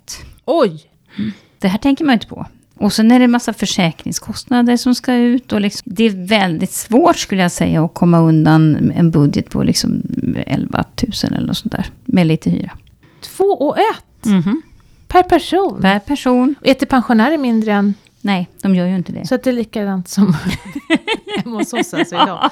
Oj! 0.45 0.81
Mm. 1.17 1.31
Det 1.59 1.67
här 1.67 1.77
tänker 1.77 2.05
man 2.05 2.13
inte 2.13 2.27
på. 2.27 2.45
Och 2.81 2.93
sen 2.93 3.11
är 3.11 3.19
det 3.19 3.25
en 3.25 3.31
massa 3.31 3.53
försäkringskostnader 3.53 4.77
som 4.77 4.95
ska 4.95 5.13
ut. 5.13 5.53
Och 5.53 5.61
liksom, 5.61 5.91
det 5.95 6.03
är 6.03 6.27
väldigt 6.27 6.71
svårt 6.71 7.17
skulle 7.17 7.41
jag 7.41 7.51
säga 7.51 7.85
att 7.85 7.93
komma 7.93 8.19
undan 8.19 8.91
en 8.95 9.11
budget 9.11 9.49
på 9.49 9.63
liksom 9.63 10.01
11 10.45 10.83
000 11.23 11.33
eller 11.33 11.47
något 11.47 11.57
sånt 11.57 11.71
där. 11.71 11.85
Med 12.05 12.27
lite 12.27 12.49
hyra. 12.49 12.71
Två 13.21 13.43
och 13.43 13.77
ett? 13.77 14.25
Mm 14.25 14.41
-hmm. 14.41 14.55
Per 15.07 15.23
person? 15.23 15.81
Per 15.81 15.99
person. 15.99 16.55
Äter 16.63 16.85
pensionärer 16.85 17.37
mindre 17.37 17.71
än? 17.71 17.93
Nej, 18.21 18.47
de 18.61 18.75
gör 18.75 18.85
ju 18.85 18.95
inte 18.95 19.11
det. 19.11 19.27
Så 19.27 19.35
att 19.35 19.43
det 19.43 19.49
är 19.49 19.53
likadant 19.53 20.09
som 20.09 20.35
hemma 21.37 21.57
hos 21.57 21.73
oss 21.73 21.93
alltså 21.93 22.15
idag. 22.15 22.49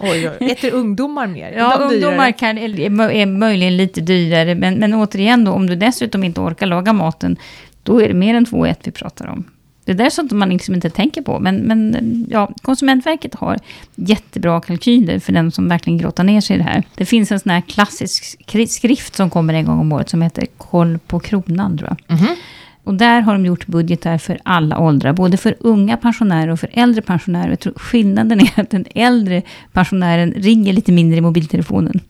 Oj, 0.00 0.30
oj. 0.40 0.50
Äter 0.50 0.70
ungdomar 0.74 1.26
mer? 1.26 1.52
Ja, 1.52 1.76
ungdomar 1.76 2.32
kan, 2.32 2.58
är 2.58 3.26
möjligen 3.26 3.76
lite 3.76 4.00
dyrare. 4.00 4.54
Men, 4.54 4.74
men 4.74 4.94
återigen 4.94 5.44
då, 5.44 5.52
om 5.52 5.66
du 5.66 5.76
dessutom 5.76 6.24
inte 6.24 6.40
orkar 6.40 6.66
laga 6.66 6.92
maten, 6.92 7.36
då 7.82 8.02
är 8.02 8.08
det 8.08 8.14
mer 8.14 8.34
än 8.34 8.44
två 8.44 8.58
och 8.58 8.68
ett 8.68 8.80
vi 8.82 8.90
pratar 8.90 9.26
om. 9.26 9.44
Det 9.90 9.94
där 9.94 10.04
är 10.04 10.10
sånt 10.10 10.32
man 10.32 10.48
liksom 10.48 10.74
inte 10.74 10.90
tänker 10.90 11.22
på. 11.22 11.38
Men, 11.38 11.56
men 11.56 12.26
ja, 12.30 12.50
Konsumentverket 12.62 13.34
har 13.34 13.58
jättebra 13.94 14.60
kalkyler 14.60 15.18
för 15.18 15.32
den 15.32 15.50
som 15.50 15.68
verkligen 15.68 15.98
grottar 15.98 16.24
ner 16.24 16.40
sig 16.40 16.56
i 16.56 16.58
det 16.58 16.64
här. 16.64 16.82
Det 16.94 17.06
finns 17.06 17.32
en 17.32 17.40
sån 17.40 17.50
här 17.50 17.60
klassisk 17.60 18.36
skrift 18.68 19.16
som 19.16 19.30
kommer 19.30 19.54
en 19.54 19.64
gång 19.64 19.80
om 19.80 19.92
året 19.92 20.08
som 20.08 20.22
heter 20.22 20.46
Koll 20.56 20.98
på 20.98 21.20
kronan, 21.20 21.78
tror 21.78 21.88
jag. 21.88 22.16
Mm 22.18 22.24
-hmm. 22.24 22.36
Och 22.84 22.94
där 22.94 23.20
har 23.20 23.32
de 23.32 23.46
gjort 23.46 23.66
budgetar 23.66 24.18
för 24.18 24.38
alla 24.42 24.78
åldrar, 24.78 25.12
både 25.12 25.36
för 25.36 25.56
unga 25.60 25.96
pensionärer 25.96 26.48
och 26.48 26.60
för 26.60 26.70
äldre 26.72 27.02
pensionärer. 27.02 27.50
Jag 27.50 27.60
tror 27.60 27.74
skillnaden 27.76 28.40
är 28.40 28.60
att 28.60 28.70
den 28.70 28.84
äldre 28.94 29.42
pensionären 29.72 30.32
ringer 30.36 30.72
lite 30.72 30.92
mindre 30.92 31.18
i 31.18 31.20
mobiltelefonen. 31.20 32.00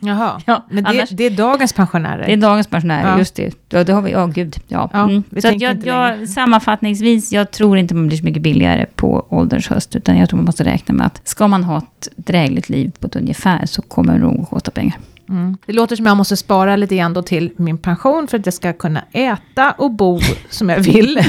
Jaha, 0.00 0.40
ja, 0.46 0.64
men 0.70 0.84
det, 0.84 0.90
annars, 0.90 1.10
det, 1.10 1.24
är 1.24 1.30
dagens 1.30 1.72
pensionärer? 1.72 2.26
Det 2.26 2.32
är 2.32 2.36
dagens 2.36 2.66
pensionärer, 2.66 3.10
ja. 3.10 3.18
just 3.18 3.34
det. 3.34 3.54
Ja, 3.68 3.84
det 3.84 3.92
har 3.92 4.02
vi, 4.02 4.10
ja 4.10 4.24
oh, 4.24 4.30
gud. 4.30 4.56
Ja. 4.68 4.90
ja 4.92 5.02
mm. 5.04 5.22
Så 5.42 5.48
jag, 5.58 5.86
jag, 5.86 6.28
sammanfattningsvis, 6.28 7.32
jag 7.32 7.50
tror 7.50 7.78
inte 7.78 7.94
man 7.94 8.06
blir 8.06 8.18
så 8.18 8.24
mycket 8.24 8.42
billigare 8.42 8.86
på 8.94 9.26
ålderns 9.28 9.68
höst, 9.68 9.96
utan 9.96 10.18
jag 10.18 10.28
tror 10.28 10.36
man 10.36 10.46
måste 10.46 10.64
räkna 10.64 10.94
med 10.94 11.06
att 11.06 11.28
ska 11.28 11.48
man 11.48 11.64
ha 11.64 11.78
ett 11.78 12.08
drägligt 12.16 12.68
liv 12.68 12.92
på 13.00 13.06
ett 13.06 13.16
ungefär, 13.16 13.66
så 13.66 13.82
kommer 13.82 14.12
det 14.12 14.18
nog 14.18 14.40
att 14.40 14.50
kosta 14.50 14.70
pengar. 14.70 14.98
Mm. 15.28 15.56
Det 15.66 15.72
låter 15.72 15.96
som 15.96 16.06
jag 16.06 16.16
måste 16.16 16.36
spara 16.36 16.76
lite 16.76 16.96
grann 16.96 17.14
då 17.14 17.22
till 17.22 17.50
min 17.56 17.78
pension 17.78 18.26
för 18.28 18.38
att 18.38 18.46
jag 18.46 18.54
ska 18.54 18.72
kunna 18.72 19.04
äta 19.12 19.72
och 19.72 19.90
bo 19.90 20.20
som 20.50 20.68
jag 20.68 20.80
vill. 20.80 21.20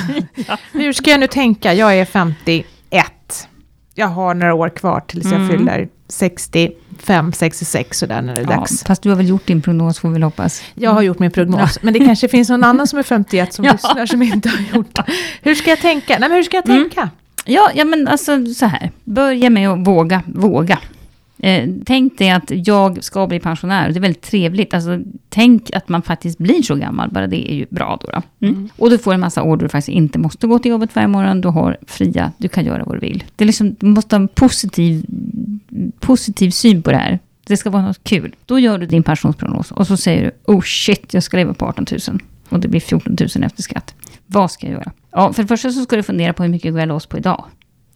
ja. 0.48 0.58
Hur 0.72 0.94
ska 0.94 1.12
jag 1.12 1.20
nu 1.20 1.28
tänka? 1.28 1.74
Jag 1.74 2.00
är 2.00 2.06
51. 2.06 3.48
Jag 3.96 4.08
har 4.08 4.34
några 4.34 4.54
år 4.54 4.70
kvar 4.70 5.04
tills 5.08 5.26
jag 5.26 5.42
mm. 5.42 5.50
fyller 5.50 5.88
60. 6.08 6.72
5, 7.02 7.34
66 7.34 8.00
sådär 8.00 8.22
när 8.22 8.36
det 8.36 8.42
är 8.42 8.52
ja, 8.52 8.58
dags. 8.58 8.84
Fast 8.84 9.02
du 9.02 9.10
har 9.10 9.16
väl 9.16 9.30
gjort 9.30 9.48
din 9.48 9.62
prognos 9.62 10.00
får 10.00 10.10
vi 10.10 10.14
väl 10.14 10.24
hoppas. 10.24 10.64
Jag 10.76 10.92
har 10.92 11.02
gjort 11.02 11.20
min 11.20 11.32
prognos, 11.32 11.80
men 11.82 11.94
det 11.94 12.00
kanske 12.00 12.28
finns 12.28 12.50
någon 12.50 12.64
annan 12.64 12.88
som 12.88 13.00
är 13.00 13.04
51 13.04 13.54
som 13.54 13.66
ja. 13.66 13.72
lyssnar 13.72 14.06
som 14.06 14.22
inte 14.22 14.50
har 14.50 14.78
gjort 14.78 14.96
det. 14.96 15.06
Hur 15.42 15.56
ska 15.56 15.70
jag 15.70 15.80
tänka? 15.80 16.18
Nej 16.20 16.30
men 16.30 16.36
hur 16.36 16.44
ska 16.44 16.58
jag 16.58 16.70
mm. 16.70 16.82
tänka? 16.82 17.10
Ja, 17.46 17.72
ja 17.74 17.86
men 17.86 18.08
alltså 18.08 18.46
så 18.46 18.66
här. 18.66 18.92
Börja 19.04 19.50
med 19.50 19.70
att 19.70 19.88
våga, 19.88 20.22
våga. 20.26 20.80
Eh, 21.40 21.70
tänk 21.86 22.18
dig 22.18 22.30
att 22.30 22.52
jag 22.68 23.04
ska 23.04 23.28
bli 23.28 23.40
pensionär. 23.40 23.92
Det 23.92 24.00
är 24.00 24.02
väldigt 24.02 24.22
trevligt. 24.22 24.74
Alltså, 24.74 25.00
tänk 25.30 25.76
att 25.76 25.90
man 25.90 26.02
faktiskt 26.02 26.38
blir 26.38 26.62
så 26.62 26.76
gammal. 26.76 27.10
Bara 27.10 27.28
det 27.28 27.52
är 27.52 27.56
ju 27.56 27.66
bra 27.70 28.00
då. 28.02 28.08
då. 28.12 28.22
Mm. 28.48 28.56
Mm. 28.56 28.70
Och 28.78 28.90
du 28.90 28.98
får 28.98 29.14
en 29.14 29.20
massa 29.20 29.44
då 29.44 29.56
du 29.56 29.70
faktiskt 29.70 29.90
inte 29.96 30.20
måste 30.20 30.48
gå 30.48 30.60
till 30.60 30.72
jobbet 30.72 30.96
varje 30.96 31.08
morgon. 31.08 31.42
Du 31.42 31.48
har 31.48 31.78
fria, 31.88 32.32
du 32.38 32.48
kan 32.48 32.66
göra 32.66 32.84
vad 32.84 32.96
du 32.96 33.00
vill. 33.00 33.24
Det 33.36 33.44
är 33.44 33.46
liksom, 33.46 33.76
du 33.80 33.86
måste 33.86 34.16
ha 34.16 34.22
en 34.22 34.28
positiv, 34.28 35.06
positiv 36.00 36.50
syn 36.50 36.82
på 36.82 36.92
det 36.92 36.98
här. 36.98 37.20
Det 37.44 37.58
ska 37.58 37.70
vara 37.70 37.84
något 37.84 38.04
kul. 38.04 38.36
Då 38.46 38.60
gör 38.60 38.78
du 38.78 38.86
din 38.86 39.04
pensionsprognos 39.04 39.72
och 39.72 39.88
så 39.88 39.98
säger 39.98 40.24
du, 40.24 40.54
oh 40.54 40.62
shit, 40.62 41.14
jag 41.14 41.24
ska 41.24 41.38
leva 41.38 41.54
på 41.54 41.66
18 41.66 41.86
000. 41.92 42.20
Och 42.50 42.60
det 42.60 42.68
blir 42.68 42.80
14 42.80 43.16
000 43.20 43.44
efter 43.44 43.64
skatt. 43.64 43.96
Vad 44.26 44.52
ska 44.52 44.68
jag 44.68 44.74
göra? 44.74 44.92
Ja, 45.12 45.34
för 45.34 45.44
det 45.44 45.48
första 45.48 45.72
så 45.72 45.84
ska 45.84 45.96
du 45.96 46.04
fundera 46.04 46.34
på 46.34 46.44
hur 46.44 46.50
mycket 46.50 46.72
går 46.72 46.80
jag 46.80 46.88
loss 46.88 47.06
på 47.06 47.18
idag? 47.18 47.46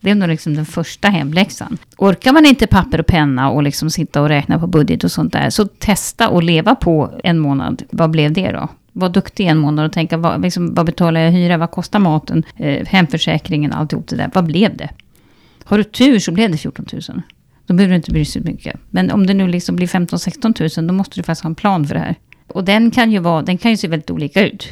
Det 0.01 0.10
är 0.10 0.15
nog 0.15 0.29
liksom 0.29 0.55
den 0.55 0.65
första 0.65 1.08
hemläxan. 1.08 1.77
Orkar 1.98 2.34
man 2.34 2.46
inte 2.46 2.67
papper 2.67 3.00
och 3.00 3.05
penna 3.05 3.50
och 3.50 3.63
liksom 3.63 3.89
sitta 3.89 4.22
och 4.22 4.27
räkna 4.27 4.60
på 4.60 4.67
budget 4.67 5.03
och 5.03 5.12
sånt 5.12 5.34
där, 5.34 5.50
så 5.50 5.65
testa 5.65 6.27
att 6.27 6.43
leva 6.43 6.75
på 6.75 7.20
en 7.24 7.39
månad. 7.39 7.84
Vad 7.89 8.10
blev 8.10 8.34
det 8.34 8.51
då? 8.51 8.67
Var 8.91 9.10
duktig 9.10 9.48
en 9.48 9.58
månad 9.58 9.86
och 9.86 9.91
tänka, 9.91 10.17
vad, 10.17 10.41
liksom, 10.41 10.74
vad 10.74 10.86
betalar 10.86 11.22
jag 11.22 11.31
hyra, 11.31 11.58
vad 11.58 11.72
kostar 11.72 12.00
maten, 12.00 12.43
eh, 12.58 12.86
hemförsäkringen, 12.88 13.74
alltihop 13.74 14.08
det 14.08 14.15
där. 14.15 14.29
Vad 14.34 14.46
blev 14.46 14.77
det? 14.77 14.89
Har 15.63 15.77
du 15.77 15.84
tur 15.84 16.20
så 16.20 16.31
blev 16.31 16.51
det 16.51 16.58
14 16.58 16.86
000. 16.93 17.01
Då 17.65 17.74
behöver 17.74 17.91
du 17.91 17.96
inte 17.96 18.12
bry 18.12 18.20
dig 18.20 18.25
så 18.25 18.39
mycket. 18.39 18.79
Men 18.89 19.12
om 19.12 19.27
det 19.27 19.34
nu 19.34 19.48
liksom 19.48 19.75
blir 19.75 19.88
15-16 19.88 20.79
000, 20.79 20.88
då 20.88 20.93
måste 20.93 21.20
du 21.20 21.24
faktiskt 21.24 21.43
ha 21.43 21.50
en 21.50 21.55
plan 21.55 21.88
för 21.88 21.96
det 21.96 22.01
här. 22.01 22.15
Och 22.48 22.63
den 22.63 22.91
kan 22.91 23.12
ju, 23.12 23.20
vara, 23.20 23.41
den 23.41 23.58
kan 23.58 23.72
ju 23.72 23.77
se 23.77 23.88
väldigt 23.88 24.12
olika 24.12 24.48
ut. 24.48 24.70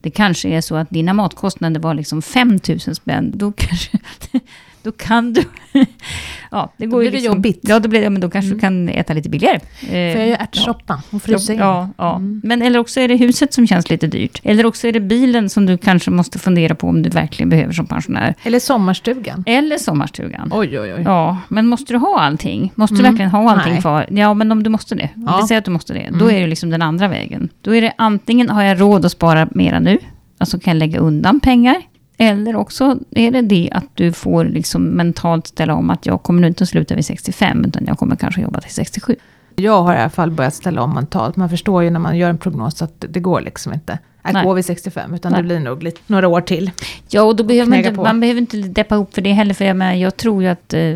Det 0.00 0.10
kanske 0.10 0.48
är 0.48 0.60
så 0.60 0.76
att 0.76 0.90
dina 0.90 1.12
matkostnader 1.12 1.80
var 1.80 1.94
liksom 1.94 2.22
5 2.22 2.58
000 2.68 2.80
spänn. 2.80 3.32
Då 3.34 3.52
kanske... 3.52 3.98
Då 4.82 4.92
kan 4.92 5.32
du... 5.32 5.44
ja, 6.50 6.72
det 6.76 6.86
går 6.86 6.92
då 6.92 6.98
blir 6.98 7.10
ju 7.10 7.16
liksom, 7.16 7.32
det 7.32 7.36
jobbigt. 7.36 7.60
Ja, 7.62 7.78
då, 7.78 7.88
blir, 7.88 8.02
ja, 8.02 8.10
men 8.10 8.20
då 8.20 8.30
kanske 8.30 8.46
mm. 8.46 8.56
du 8.56 8.60
kan 8.60 8.88
äta 8.88 9.12
lite 9.12 9.28
billigare. 9.28 9.60
Får 9.80 9.96
jag 9.96 10.28
göra 10.28 10.36
ärtsoppa 10.36 11.02
och 11.10 11.22
frysa 11.22 11.52
in? 11.52 11.58
Ja, 11.58 11.88
ja. 11.96 12.16
Mm. 12.16 12.40
Men 12.44 12.62
eller 12.62 12.78
också 12.78 13.00
är 13.00 13.08
det 13.08 13.16
huset 13.16 13.54
som 13.54 13.66
känns 13.66 13.90
lite 13.90 14.06
dyrt. 14.06 14.40
Eller 14.42 14.66
också 14.66 14.88
är 14.88 14.92
det 14.92 15.00
bilen 15.00 15.50
som 15.50 15.66
du 15.66 15.78
kanske 15.78 16.10
måste 16.10 16.38
fundera 16.38 16.74
på 16.74 16.86
om 16.86 17.02
du 17.02 17.10
verkligen 17.10 17.48
behöver 17.48 17.72
som 17.72 17.86
pensionär. 17.86 18.34
Eller 18.42 18.58
sommarstugan. 18.58 19.44
Eller 19.46 19.78
sommarstugan. 19.78 20.50
Oj, 20.54 20.80
oj, 20.80 20.94
oj. 20.94 21.02
Ja, 21.04 21.38
men 21.48 21.66
måste 21.66 21.92
du 21.92 21.96
ha 21.96 22.20
allting? 22.20 22.72
Måste 22.74 22.94
mm. 22.94 23.04
du 23.04 23.10
verkligen 23.10 23.30
ha 23.30 23.50
allting 23.50 23.72
Nej. 23.72 23.80
kvar? 23.80 24.06
Ja, 24.10 24.34
men 24.34 24.52
om 24.52 24.62
du 24.62 24.70
måste 24.70 24.94
det. 24.94 25.08
Ja. 25.14 25.38
vi 25.42 25.48
säger 25.48 25.58
att 25.58 25.64
du 25.64 25.70
måste 25.70 25.92
det. 25.92 26.08
Då 26.10 26.24
mm. 26.24 26.36
är 26.36 26.40
det 26.40 26.46
liksom 26.46 26.70
den 26.70 26.82
andra 26.82 27.08
vägen. 27.08 27.48
Då 27.62 27.74
är 27.74 27.82
det 27.82 27.92
antingen 27.98 28.50
har 28.50 28.62
jag 28.62 28.80
råd 28.80 29.04
att 29.04 29.12
spara 29.12 29.48
mera 29.50 29.80
nu. 29.80 29.98
Alltså 30.38 30.60
kan 30.60 30.70
jag 30.70 30.78
lägga 30.78 30.98
undan 30.98 31.40
pengar. 31.40 31.82
Eller 32.22 32.56
också 32.56 32.98
är 33.10 33.30
det 33.30 33.42
det 33.42 33.68
att 33.72 33.84
du 33.94 34.12
får 34.12 34.44
liksom 34.44 34.84
mentalt 34.84 35.46
ställa 35.46 35.74
om 35.74 35.90
att 35.90 36.06
jag 36.06 36.22
kommer 36.22 36.48
inte 36.48 36.64
att 36.64 36.68
sluta 36.68 36.94
vid 36.94 37.04
65, 37.04 37.64
utan 37.64 37.84
jag 37.86 37.98
kommer 37.98 38.16
kanske 38.16 38.40
jobba 38.40 38.60
till 38.60 38.74
67. 38.74 39.16
Jag 39.56 39.82
har 39.82 39.94
i 39.94 39.98
alla 39.98 40.10
fall 40.10 40.30
börjat 40.30 40.54
ställa 40.54 40.82
om 40.82 40.94
mentalt. 40.94 41.36
Man 41.36 41.50
förstår 41.50 41.82
ju 41.82 41.90
när 41.90 42.00
man 42.00 42.18
gör 42.18 42.30
en 42.30 42.38
prognos 42.38 42.82
att 42.82 43.04
det 43.08 43.20
går 43.20 43.40
liksom 43.40 43.72
inte 43.72 43.98
att 44.22 44.32
Nej. 44.32 44.44
gå 44.44 44.54
vid 44.54 44.64
65, 44.64 45.14
utan 45.14 45.32
Nej. 45.32 45.42
det 45.42 45.46
blir 45.46 45.60
nog 45.60 45.82
lite, 45.82 46.00
några 46.06 46.28
år 46.28 46.40
till. 46.40 46.70
Ja, 47.08 47.22
och 47.22 47.36
då 47.36 47.44
behöver 47.44 47.70
man, 47.70 47.78
inte, 47.78 47.92
man 47.92 48.20
behöver 48.20 48.40
inte 48.40 48.56
deppa 48.56 48.94
upp 48.94 49.14
för 49.14 49.22
det 49.22 49.32
heller, 49.32 49.54
för 49.54 49.64
jag, 49.64 49.76
menar, 49.76 49.94
jag 49.94 50.16
tror 50.16 50.42
ju 50.42 50.48
att 50.48 50.74
eh, 50.74 50.94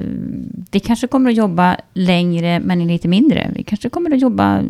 vi 0.70 0.80
kanske 0.80 1.06
kommer 1.06 1.30
att 1.30 1.36
jobba 1.36 1.76
längre, 1.94 2.60
men 2.60 2.86
lite 2.86 3.08
mindre. 3.08 3.50
Vi 3.54 3.62
kanske 3.62 3.88
kommer 3.88 4.10
att 4.14 4.20
jobba 4.20 4.62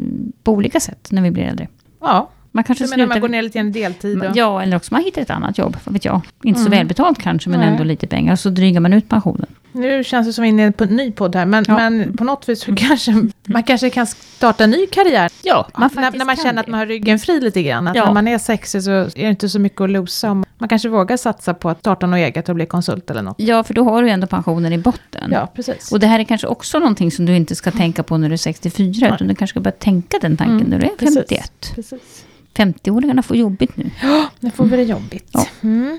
på 0.43 0.53
olika 0.53 0.81
sätt 0.81 1.09
när 1.11 1.23
vi 1.23 1.31
blir 1.31 1.45
äldre. 1.45 1.69
Ja, 2.01 2.29
man 2.55 2.65
kanske 2.65 2.87
slutar... 2.89 3.07
man 3.07 3.21
går 3.21 3.29
ner 3.29 3.43
lite 3.43 3.59
i 3.59 3.61
en 3.61 3.73
deltid? 3.73 4.19
Då? 4.19 4.33
Ja, 4.35 4.63
eller 4.63 4.77
också 4.77 4.95
man 4.95 5.03
hittar 5.03 5.23
ett 5.23 5.31
annat 5.31 5.59
jobb, 5.59 5.77
vad 5.85 5.93
vet 5.93 6.05
jag. 6.05 6.21
Inte 6.45 6.61
mm. 6.61 6.65
så 6.65 6.77
välbetalt 6.77 7.23
kanske, 7.23 7.51
men 7.51 7.61
Nej. 7.61 7.69
ändå 7.69 7.85
lite 7.85 8.07
pengar. 8.07 8.37
Så 8.37 8.51
drygar 8.51 8.81
man 8.81 8.93
ut 8.93 9.09
pensionen. 9.09 9.47
Nu 9.73 10.05
känns 10.05 10.27
det 10.27 10.33
som 10.33 10.43
vi 10.43 10.49
är 10.49 10.53
inne 10.53 10.73
på 10.73 10.85
en 10.85 10.97
ny 10.97 11.13
podd 11.13 11.37
här, 11.37 11.47
men, 11.47 11.65
ja. 11.69 11.77
men 11.77 12.17
på 12.17 12.25
något 12.25 12.49
vis 12.49 12.67
kanske 12.77 13.29
man 13.45 13.63
kanske 13.63 13.91
kan 13.91 14.07
starta 14.07 14.65
en 14.65 14.71
ny 14.71 14.87
karriär. 14.87 15.31
Ja, 15.43 15.69
man 15.77 15.91
när, 15.95 16.11
när 16.19 16.25
man 16.25 16.37
känner 16.37 16.53
det. 16.53 16.61
att 16.61 16.67
man 16.67 16.79
har 16.79 16.87
ryggen 16.87 17.19
fri 17.19 17.41
lite 17.41 17.63
grann. 17.63 17.89
Att 17.89 17.97
ja. 17.97 18.05
när 18.05 18.13
man 18.13 18.29
är 18.29 18.39
60 18.39 18.83
så 18.83 18.91
är 18.91 19.11
det 19.15 19.31
inte 19.31 19.49
så 19.49 19.59
mycket 19.59 19.81
att 19.81 19.91
losa. 19.91 20.35
Man 20.35 20.69
kanske 20.69 20.89
vågar 20.89 21.17
satsa 21.17 21.55
på 21.55 21.69
att 21.69 21.79
starta 21.81 22.07
något 22.07 22.17
eget 22.17 22.49
och 22.49 22.55
bli 22.55 22.67
konsult 22.67 23.11
eller 23.11 23.23
något. 23.23 23.35
Ja, 23.39 23.65
för 23.65 23.75
då 23.75 23.85
har 23.85 24.03
du 24.03 24.11
ändå 24.11 24.27
pensionen 24.27 24.73
i 24.73 24.79
botten. 24.79 25.31
Ja, 25.33 25.53
precis. 25.55 25.93
Och 25.93 26.01
det 26.01 26.07
här 26.07 26.19
är 26.19 26.25
kanske 26.25 26.47
också 26.47 26.79
någonting 26.79 27.11
som 27.11 27.27
du 27.27 27.37
inte 27.37 27.55
ska 27.55 27.71
tänka 27.71 28.03
på 28.03 28.19
när 28.19 28.29
du 28.29 28.33
är 28.33 28.37
64, 28.37 29.07
ja. 29.09 29.15
utan 29.15 29.29
du 29.29 29.35
kanske 29.35 29.53
ska 29.53 29.61
börja 29.61 29.77
tänka 29.79 30.19
den 30.21 30.37
tanken 30.37 30.67
mm, 30.67 30.71
när 30.71 30.79
du 30.79 30.87
är 30.87 30.97
51. 30.99 31.51
Precis. 31.61 31.91
precis. 31.91 32.25
50-åringarna 32.55 33.23
får 33.23 33.37
jobbigt 33.37 33.77
nu. 33.77 33.91
Ja, 34.03 34.27
nu 34.41 34.51
får 34.51 34.65
vi 34.65 34.77
det 34.77 34.83
jobbigt. 34.83 35.29
Ja. 35.33 35.47
Mm. 35.63 35.99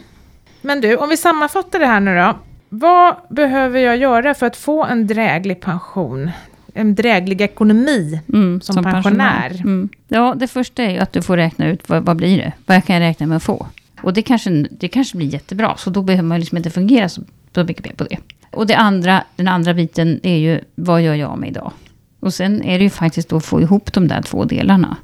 Men 0.61 0.81
du, 0.81 0.95
om 0.95 1.09
vi 1.09 1.17
sammanfattar 1.17 1.79
det 1.79 1.85
här 1.85 1.99
nu 1.99 2.15
då. 2.15 2.37
Vad 2.69 3.15
behöver 3.29 3.79
jag 3.79 3.97
göra 3.97 4.33
för 4.33 4.45
att 4.45 4.57
få 4.57 4.85
en 4.85 5.07
dräglig 5.07 5.61
pension? 5.61 6.31
En 6.73 6.95
dräglig 6.95 7.41
ekonomi 7.41 8.19
mm, 8.33 8.61
som, 8.61 8.73
som, 8.73 8.83
pensionär? 8.83 9.49
pensionär. 9.49 9.61
Mm. 9.61 9.89
Ja, 10.07 10.35
det 10.37 10.47
första 10.47 10.83
är 10.83 10.89
ju 10.89 10.97
att 10.97 11.13
du 11.13 11.21
får 11.21 11.37
räkna 11.37 11.67
ut 11.67 11.89
vad, 11.89 12.03
vad 12.03 12.17
blir 12.17 12.37
det? 12.37 12.53
Vad 12.65 12.85
kan 12.85 12.95
jag 12.95 13.01
räkna 13.01 13.27
med 13.27 13.37
att 13.37 13.43
få? 13.43 13.67
Och 14.01 14.13
det 14.13 14.21
kanske, 14.21 14.49
det 14.49 14.87
kanske 14.87 15.17
blir 15.17 15.27
jättebra, 15.27 15.77
så 15.77 15.89
då 15.89 16.01
behöver 16.01 16.27
man 16.27 16.39
liksom 16.39 16.57
inte 16.57 16.69
fungera 16.69 17.09
så, 17.09 17.21
så 17.55 17.63
mycket 17.63 17.85
mer 17.85 17.93
på 17.93 18.03
det. 18.03 18.17
Och 18.51 18.67
det 18.67 18.75
andra, 18.75 19.23
den 19.35 19.47
andra 19.47 19.73
biten 19.73 20.19
är 20.23 20.37
ju, 20.37 20.59
vad 20.75 21.01
gör 21.01 21.13
jag 21.13 21.37
med 21.37 21.49
idag? 21.49 21.71
Och 22.19 22.33
sen 22.33 22.63
är 22.63 22.77
det 22.77 22.83
ju 22.83 22.89
faktiskt 22.89 23.33
att 23.33 23.45
få 23.45 23.61
ihop 23.61 23.93
de 23.93 24.07
där 24.07 24.21
två 24.21 24.45
delarna. 24.45 24.97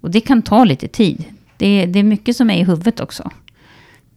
Och 0.00 0.10
det 0.10 0.20
kan 0.20 0.42
ta 0.42 0.64
lite 0.64 0.88
tid. 0.88 1.24
Det, 1.56 1.86
det 1.86 1.98
är 1.98 2.02
mycket 2.02 2.36
som 2.36 2.50
är 2.50 2.58
i 2.58 2.64
huvudet 2.64 3.00
också. 3.00 3.30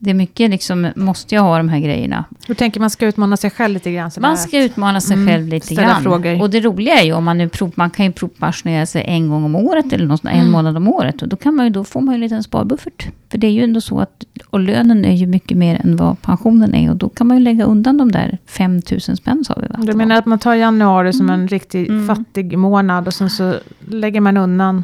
Det 0.04 0.10
är 0.10 0.14
mycket 0.14 0.50
liksom, 0.50 0.92
måste 0.96 1.36
jag 1.36 1.42
ha 1.42 1.58
de 1.58 1.70
här 1.70 1.80
grejerna? 1.80 2.26
Du 2.48 2.56
tänker 2.56 2.80
man 2.80 2.90
ska 2.90 3.06
utmana 3.08 3.38
sig 3.38 3.50
själv 3.50 3.74
lite 3.74 3.92
grann? 3.92 4.12
Man 4.20 4.38
ska 4.38 4.64
utmana 4.64 5.02
sig 5.02 5.14
mm, 5.14 5.28
själv 5.28 5.48
lite 5.48 5.76
grann. 5.76 6.04
Frågor. 6.04 6.42
Och 6.42 6.50
det 6.50 6.60
roliga 6.60 7.00
är 7.00 7.06
ju 7.06 7.14
om 7.14 7.24
man 7.24 7.38
nu 7.38 7.50
prov, 7.50 7.72
man 7.76 7.90
kan 7.90 8.06
ju 8.06 8.12
provpensionera 8.12 8.86
sig 8.86 9.04
en 9.08 9.30
gång 9.30 9.44
om 9.44 9.56
året 9.56 9.94
eller 9.94 10.06
något, 10.06 10.24
mm. 10.24 10.40
en 10.40 10.52
månad 10.52 10.78
om 10.78 10.88
året. 10.88 11.22
Och 11.22 11.28
då, 11.28 11.36
kan 11.36 11.56
man 11.56 11.66
ju, 11.66 11.70
då 11.70 11.84
får 11.84 12.02
man 12.02 12.14
ju 12.14 12.16
en 12.16 12.22
liten 12.22 12.44
sparbuffert. 12.44 13.08
För 13.32 13.38
det 13.38 13.48
är 13.48 13.52
ju 13.52 13.64
ändå 13.64 13.82
så 13.82 14.00
att, 14.00 14.24
och 14.50 14.60
lönen 14.60 15.06
är 15.06 15.16
ju 15.16 15.28
mycket 15.28 15.58
mer 15.58 15.82
än 15.84 15.96
vad 15.96 16.22
pensionen 16.22 16.76
är. 16.76 16.90
Och 16.90 16.96
då 16.96 17.10
kan 17.10 17.28
man 17.28 17.38
ju 17.38 17.44
lägga 17.44 17.64
undan 17.64 17.98
de 17.98 18.12
där 18.12 18.38
5 18.46 18.82
000 18.92 19.02
spänn 19.02 19.44
sa 19.44 19.58
vi 19.62 19.68
va? 19.68 19.80
Du 19.84 19.94
menar 19.94 20.16
att 20.16 20.26
man 20.26 20.40
tar 20.40 20.56
januari 20.56 21.14
som 21.14 21.30
mm. 21.30 21.42
en 21.42 21.48
riktigt 21.48 21.90
mm. 21.90 22.16
fattig 22.16 22.58
månad 22.58 23.08
och 23.08 23.14
sen 23.14 23.30
så 23.30 23.56
lägger 23.88 24.22
man 24.22 24.38
undan? 24.38 24.84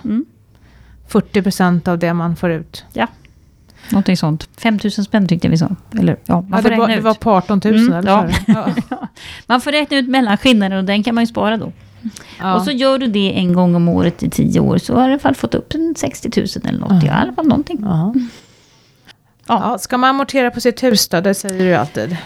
Mm. 1.08 1.24
40 1.24 1.42
procent 1.42 1.88
av 1.88 2.00
det 2.00 2.14
man 2.14 2.36
får 2.36 2.52
ut. 2.52 2.86
Ja, 2.94 3.08
någonting 3.92 4.18
sånt. 4.18 4.50
5 4.58 4.80
000 4.84 4.92
spänn 4.92 5.28
tyckte 5.28 5.48
vi 5.48 5.58
sa. 5.58 5.76
Eller, 6.00 6.18
ja, 6.26 6.42
man 6.42 6.64
ja, 6.64 6.70
det, 6.70 6.78
var, 6.78 6.88
det 6.88 7.00
var 7.00 7.14
på 7.14 7.32
18 7.32 7.62
000 7.66 7.76
mm, 7.76 7.94
eller 7.94 8.12
ja. 8.12 8.30
ja. 8.90 9.08
Man 9.46 9.62
får 9.62 9.72
räkna 9.72 9.98
ut 9.98 10.08
mellanskillnaden 10.08 10.78
och 10.78 10.84
den 10.84 11.04
kan 11.04 11.16
man 11.16 11.24
ju 11.24 11.28
spara 11.28 11.58
då. 11.58 11.72
Ja. 12.40 12.56
Och 12.56 12.62
så 12.62 12.72
gör 12.72 12.98
du 12.98 13.08
det 13.08 13.38
en 13.38 13.54
gång 13.54 13.76
om 13.76 13.90
året 13.90 14.24
i 14.24 14.30
tio 14.30 14.60
år 14.60 14.78
så 14.78 14.96
har 14.96 15.04
du 15.04 15.10
i 15.10 15.12
alla 15.12 15.20
fall 15.20 15.36
fått 15.36 15.56
upp 15.56 15.74
en 15.74 15.96
60 15.98 16.32
000 16.38 16.48
eller 16.64 16.80
något. 16.80 17.04
Ja. 17.04 17.08
I 17.08 17.10
alla 17.10 17.34
fall 17.34 17.48
någonting. 17.48 17.80
Ja. 17.82 18.14
Ja. 19.48 19.78
Ska 19.78 19.98
man 19.98 20.10
amortera 20.10 20.52
på 20.52 20.62
sitt 20.62 20.84
hus 20.84 21.08
då? 21.08 21.22
Det 21.22 21.34
säger 21.34 21.66
du 21.66 21.76
alltid. 21.76 22.18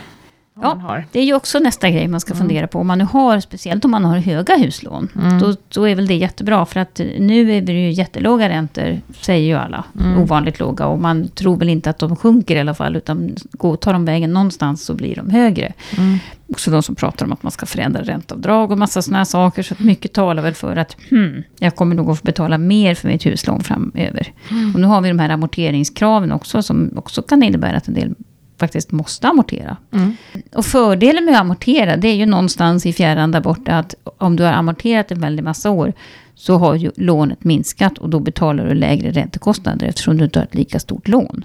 Ja, 0.62 1.04
det 1.12 1.20
är 1.20 1.24
ju 1.24 1.34
också 1.34 1.60
nästa 1.60 1.90
grej 1.90 2.08
man 2.08 2.20
ska 2.20 2.34
mm. 2.34 2.40
fundera 2.40 2.68
på. 2.68 2.80
Om 2.80 2.88
man 2.88 2.98
nu 2.98 3.04
har, 3.04 3.40
speciellt 3.40 3.86
om 3.86 3.92
man 3.92 4.06
har 4.06 4.18
höga 4.18 4.58
huslån, 4.58 5.10
mm. 5.16 5.40
då, 5.40 5.56
då 5.70 5.90
är 5.90 5.96
väl 5.96 6.08
det 6.08 6.16
jättebra. 6.16 6.66
För 6.66 6.80
att 6.80 7.02
nu 7.20 7.58
är 7.58 7.62
det 7.62 7.74
ju 7.74 7.92
jättelåga 7.92 8.50
räntor, 8.50 9.02
säger 9.22 9.48
ju 9.48 9.56
alla. 9.56 9.84
Mm. 10.00 10.18
Ovanligt 10.18 10.60
låga. 10.60 10.86
Och 10.86 11.00
man 11.00 11.28
tror 11.28 11.58
väl 11.58 11.70
inte 11.70 11.90
att 11.90 12.00
de 12.00 12.16
sjunker 12.16 12.56
i 12.56 12.60
alla 12.60 12.74
fall. 12.74 12.96
Utan 12.96 13.36
går, 13.52 13.76
tar 13.76 13.94
de 13.94 14.06
vägen 14.06 14.34
någonstans 14.34 14.86
så 14.86 14.94
blir 14.94 15.16
de 15.16 15.30
högre. 15.30 15.74
Mm. 15.98 16.20
Också 16.50 16.72
de 16.72 16.84
som 16.84 16.96
pratar 16.96 17.26
om 17.26 17.32
att 17.32 17.44
man 17.44 17.52
ska 17.52 17.66
förändra 17.66 18.02
ränteavdrag 18.02 18.72
och 18.72 18.78
massa 18.78 19.02
sådana 19.02 19.18
här 19.18 19.26
saker. 19.26 19.64
Så 19.64 19.76
mycket 19.78 20.14
talar 20.14 20.44
väl 20.44 20.54
för 20.54 20.76
att 20.76 20.98
hmm, 21.10 21.44
jag 21.60 21.76
kommer 21.76 21.96
nog 21.96 22.10
att 22.10 22.20
få 22.20 22.24
betala 22.24 22.58
mer 22.58 22.96
för 22.96 23.08
mitt 23.08 23.26
huslån 23.26 23.64
framöver. 23.64 24.34
Mm. 24.50 24.74
Och 24.74 24.82
nu 24.82 24.88
har 24.88 25.02
vi 25.02 25.10
de 25.10 25.20
här 25.20 25.30
amorteringskraven 25.30 26.32
också, 26.32 26.64
som 26.64 26.92
också 26.96 27.22
kan 27.22 27.44
innebära 27.44 27.78
att 27.78 27.88
en 27.88 27.94
del 27.94 28.16
faktiskt 28.62 28.92
måste 28.92 29.28
amortera. 29.28 29.78
Mm. 29.94 30.16
Och 30.56 30.66
fördelen 30.66 31.26
med 31.26 31.34
att 31.34 31.42
amortera, 31.42 31.98
det 31.98 32.08
är 32.08 32.16
ju 32.16 32.26
någonstans 32.26 32.86
i 32.86 32.94
fjärran 32.94 33.32
där 33.32 33.42
borta 33.42 33.78
att 33.78 33.96
om 34.18 34.36
du 34.36 34.44
har 34.44 34.54
amorterat 34.54 35.12
en 35.12 35.22
väldig 35.22 35.44
massa 35.44 35.70
år 35.70 35.94
så 36.36 36.58
har 36.58 36.76
ju 36.76 36.92
lånet 36.96 37.44
minskat 37.44 37.98
och 37.98 38.10
då 38.10 38.20
betalar 38.20 38.66
du 38.66 38.74
lägre 38.74 39.12
räntekostnader 39.12 39.88
eftersom 39.88 40.18
du 40.18 40.24
inte 40.24 40.40
har 40.40 40.46
ett 40.46 40.56
lika 40.56 40.80
stort 40.80 41.08
lån. 41.08 41.44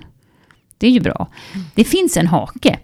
Det 0.78 0.87
är 0.87 0.90
ju 0.90 1.00
bra. 1.00 1.28
Mm. 1.54 1.66
Det 1.75 1.85
finns 1.85 2.16
en 2.16 2.26
hake. 2.26 2.78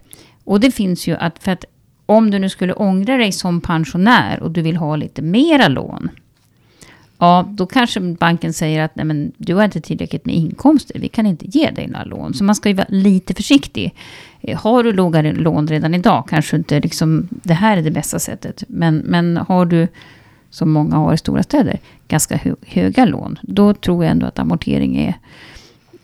Och 0.45 0.61
det 0.61 0.71
finns 0.71 1.07
ju 1.07 1.17
att, 1.17 1.43
för 1.43 1.53
att 1.53 1.65
om 2.07 2.31
du 2.31 2.39
nu 2.39 2.49
skulle 2.49 2.73
ångra 2.73 3.17
dig 3.17 3.33
som 3.33 3.61
pensionär 3.61 4.43
och 4.43 4.51
du 4.51 4.63
vill 4.63 4.77
ha 4.77 4.97
lite 4.97 5.23
mera 5.23 5.69
lån, 5.69 6.09
Ja, 7.23 7.49
då 7.51 7.67
kanske 7.67 8.01
banken 8.01 8.53
säger 8.53 8.83
att 8.83 8.97
nej, 8.97 9.05
men, 9.05 9.33
du 9.37 9.55
har 9.55 9.65
inte 9.65 9.81
tillräckligt 9.81 10.27
med 10.27 10.35
inkomster. 10.35 10.99
Vi 10.99 11.09
kan 11.09 11.27
inte 11.27 11.47
ge 11.47 11.71
dig 11.71 11.87
några 11.87 12.05
lån. 12.05 12.35
Så 12.35 12.45
man 12.45 12.55
ska 12.55 12.69
ju 12.69 12.75
vara 12.75 12.87
lite 12.89 13.35
försiktig. 13.35 13.95
Eh, 14.41 14.59
har 14.59 14.83
du 14.85 14.93
låga 14.93 15.23
lån 15.23 15.69
redan 15.69 15.95
idag 15.95 16.29
kanske 16.29 16.57
inte 16.57 16.81
liksom, 16.81 17.29
det 17.31 17.55
här 17.55 17.77
är 17.77 17.83
det 17.83 17.91
bästa 17.91 18.19
sättet. 18.19 18.65
Men, 18.69 18.97
men 18.97 19.37
har 19.37 19.67
du 19.67 19.89
som 20.51 20.71
många 20.73 20.97
har 20.97 21.15
i 21.15 21.19
stora 21.19 21.43
städer, 21.43 21.79
ganska 22.09 22.41
höga 22.67 23.05
lån. 23.05 23.39
Då 23.43 23.75
tror 23.75 24.05
jag 24.05 24.11
ändå 24.11 24.27
att 24.27 24.39
amortering 24.39 24.97
är 24.97 25.15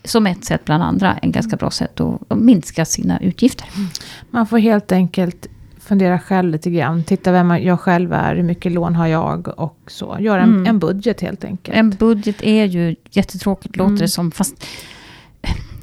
som 0.04 0.26
ett 0.26 0.44
sätt 0.44 0.64
bland 0.64 0.82
andra, 0.82 1.18
en 1.22 1.32
ganska 1.32 1.56
bra 1.56 1.70
sätt 1.70 2.00
att, 2.00 2.38
minska 2.38 2.84
sina 2.84 3.20
utgifter. 3.20 3.66
Mm. 3.76 3.88
Man 4.30 4.46
får 4.46 4.58
helt 4.58 4.92
enkelt 4.92 5.46
fundera 5.88 6.18
själv 6.18 6.52
lite 6.52 6.70
grann. 6.70 7.04
Titta 7.04 7.32
vem 7.32 7.50
jag 7.50 7.80
själv 7.80 8.12
är, 8.12 8.36
hur 8.36 8.42
mycket 8.42 8.72
lån 8.72 8.94
har 8.94 9.06
jag 9.06 9.60
och 9.60 9.78
så. 9.86 10.16
Göra 10.20 10.42
en, 10.42 10.48
mm. 10.48 10.66
en 10.66 10.78
budget 10.78 11.20
helt 11.20 11.44
enkelt. 11.44 11.76
En 11.76 11.90
budget 11.90 12.42
är 12.42 12.64
ju 12.64 12.96
jättetråkigt, 13.10 13.76
låter 13.76 13.88
mm. 13.88 14.00
det 14.00 14.08
som. 14.08 14.30
Fast 14.30 14.64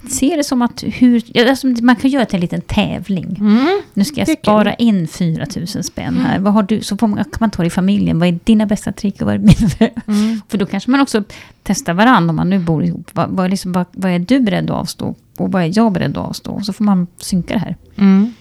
se 0.10 0.36
det 0.36 0.44
som 0.44 0.62
att 0.62 0.84
hur, 0.84 1.48
alltså 1.50 1.68
man 1.68 1.96
kan 1.96 2.10
göra 2.10 2.26
till 2.26 2.36
en 2.36 2.42
liten 2.42 2.62
tävling. 2.62 3.38
Mm, 3.40 3.82
nu 3.94 4.04
ska 4.04 4.22
jag 4.22 4.38
spara 4.38 4.74
in 4.74 5.08
4 5.08 5.46
000 5.56 5.68
spänn 5.68 6.18
här. 6.18 6.40
Vad 6.40 6.54
har 6.54 6.64
du, 6.64 6.82
så 6.82 6.98
får 6.98 7.08
man, 7.08 7.24
kan 7.24 7.38
man 7.40 7.52
ta 7.52 7.64
det 7.64 7.68
i 7.68 7.70
familjen. 7.70 8.20
Vad 8.20 8.28
är 8.28 8.40
dina 8.44 8.66
bästa 8.66 8.92
trick 8.92 9.22
och 9.22 9.26
vad 9.28 9.36
är 9.36 9.40
mina? 9.40 9.92
Mm. 10.08 10.42
För 10.50 10.58
då 10.58 10.66
kanske 10.66 10.92
man 10.92 11.02
också 11.02 11.24
testar 11.64 11.94
varandra 11.94 12.30
om 12.30 12.36
man 12.36 12.50
nu 12.50 12.60
bor 12.60 12.84
ihop. 12.84 13.10
Vad, 13.14 13.30
vad, 13.30 13.46
är 13.46 13.50
liksom, 13.50 13.72
vad, 13.72 13.86
vad, 13.92 14.12
är 14.12 14.20
du 14.20 14.40
beredd 14.40 14.70
att 14.70 14.78
avstå? 14.78 15.16
Och 15.38 15.52
vad 15.52 15.64
är 15.64 15.72
jag 15.76 15.92
beredd 15.92 16.18
att 16.18 16.30
avstå? 16.30 16.62
Så 16.62 16.74
får 16.74 16.84
man 16.84 17.08
synka 17.18 17.54
det 17.54 17.60
här. 17.60 17.76
Mm. 17.96 18.34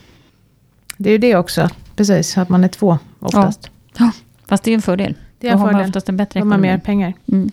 Det 0.97 1.09
är 1.09 1.13
ju 1.13 1.19
det 1.19 1.37
också. 1.37 1.69
Precis, 1.97 2.39
att 2.39 2.49
man 2.49 2.65
är 2.65 2.69
två 2.69 2.99
oftast. 3.21 3.71
Ja, 3.99 4.11
fast 4.47 4.65
det 4.65 4.71
är 4.71 4.75
en 4.75 4.83
fördel. 4.83 5.15
Det 5.39 5.49
är 5.49 5.53
en 5.53 5.59
då 5.59 5.65
fördel. 5.65 5.75
har 5.75 5.81
man 5.81 5.89
oftast 5.89 6.09
en 6.09 6.17
bättre 6.17 6.41
ekonomi. 6.41 6.51
Då 6.51 6.55
har 6.55 6.69
man 6.69 6.77
mer 6.77 6.85
pengar. 6.85 7.13
Mm. 7.33 7.51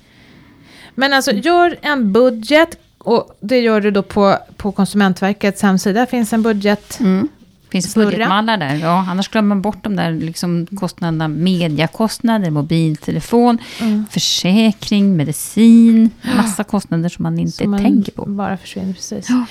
Men 0.95 1.13
alltså, 1.13 1.31
gör 1.31 1.77
en 1.81 2.11
budget 2.13 2.77
och 2.97 3.37
det 3.39 3.59
gör 3.59 3.81
du 3.81 3.91
då 3.91 4.03
på, 4.03 4.37
på 4.57 4.71
Konsumentverkets 4.71 5.61
hemsida, 5.61 6.05
finns 6.05 6.33
en 6.33 6.41
budget. 6.41 6.99
Mm. 6.99 7.27
Finns 7.71 7.95
budgetmallar 7.95 8.57
där? 8.57 8.75
Ja, 8.75 9.05
annars 9.09 9.29
glömmer 9.29 9.47
man 9.47 9.61
bort 9.61 9.83
de 9.83 9.95
där 9.95 10.11
liksom 10.11 10.67
kostnaderna. 10.79 11.27
Mediakostnader, 11.27 12.51
mobiltelefon, 12.51 13.57
mm. 13.79 14.05
försäkring, 14.11 15.17
medicin. 15.17 16.09
Massa 16.35 16.63
kostnader 16.63 17.09
som 17.09 17.23
man 17.23 17.39
inte 17.39 17.51
som 17.51 17.71
man 17.71 17.83
tänker 17.83 18.11
på. 18.11 18.25
bara 18.25 18.57
försvinner, 18.57 18.93
precis. 18.93 19.29
Ja. 19.29 19.45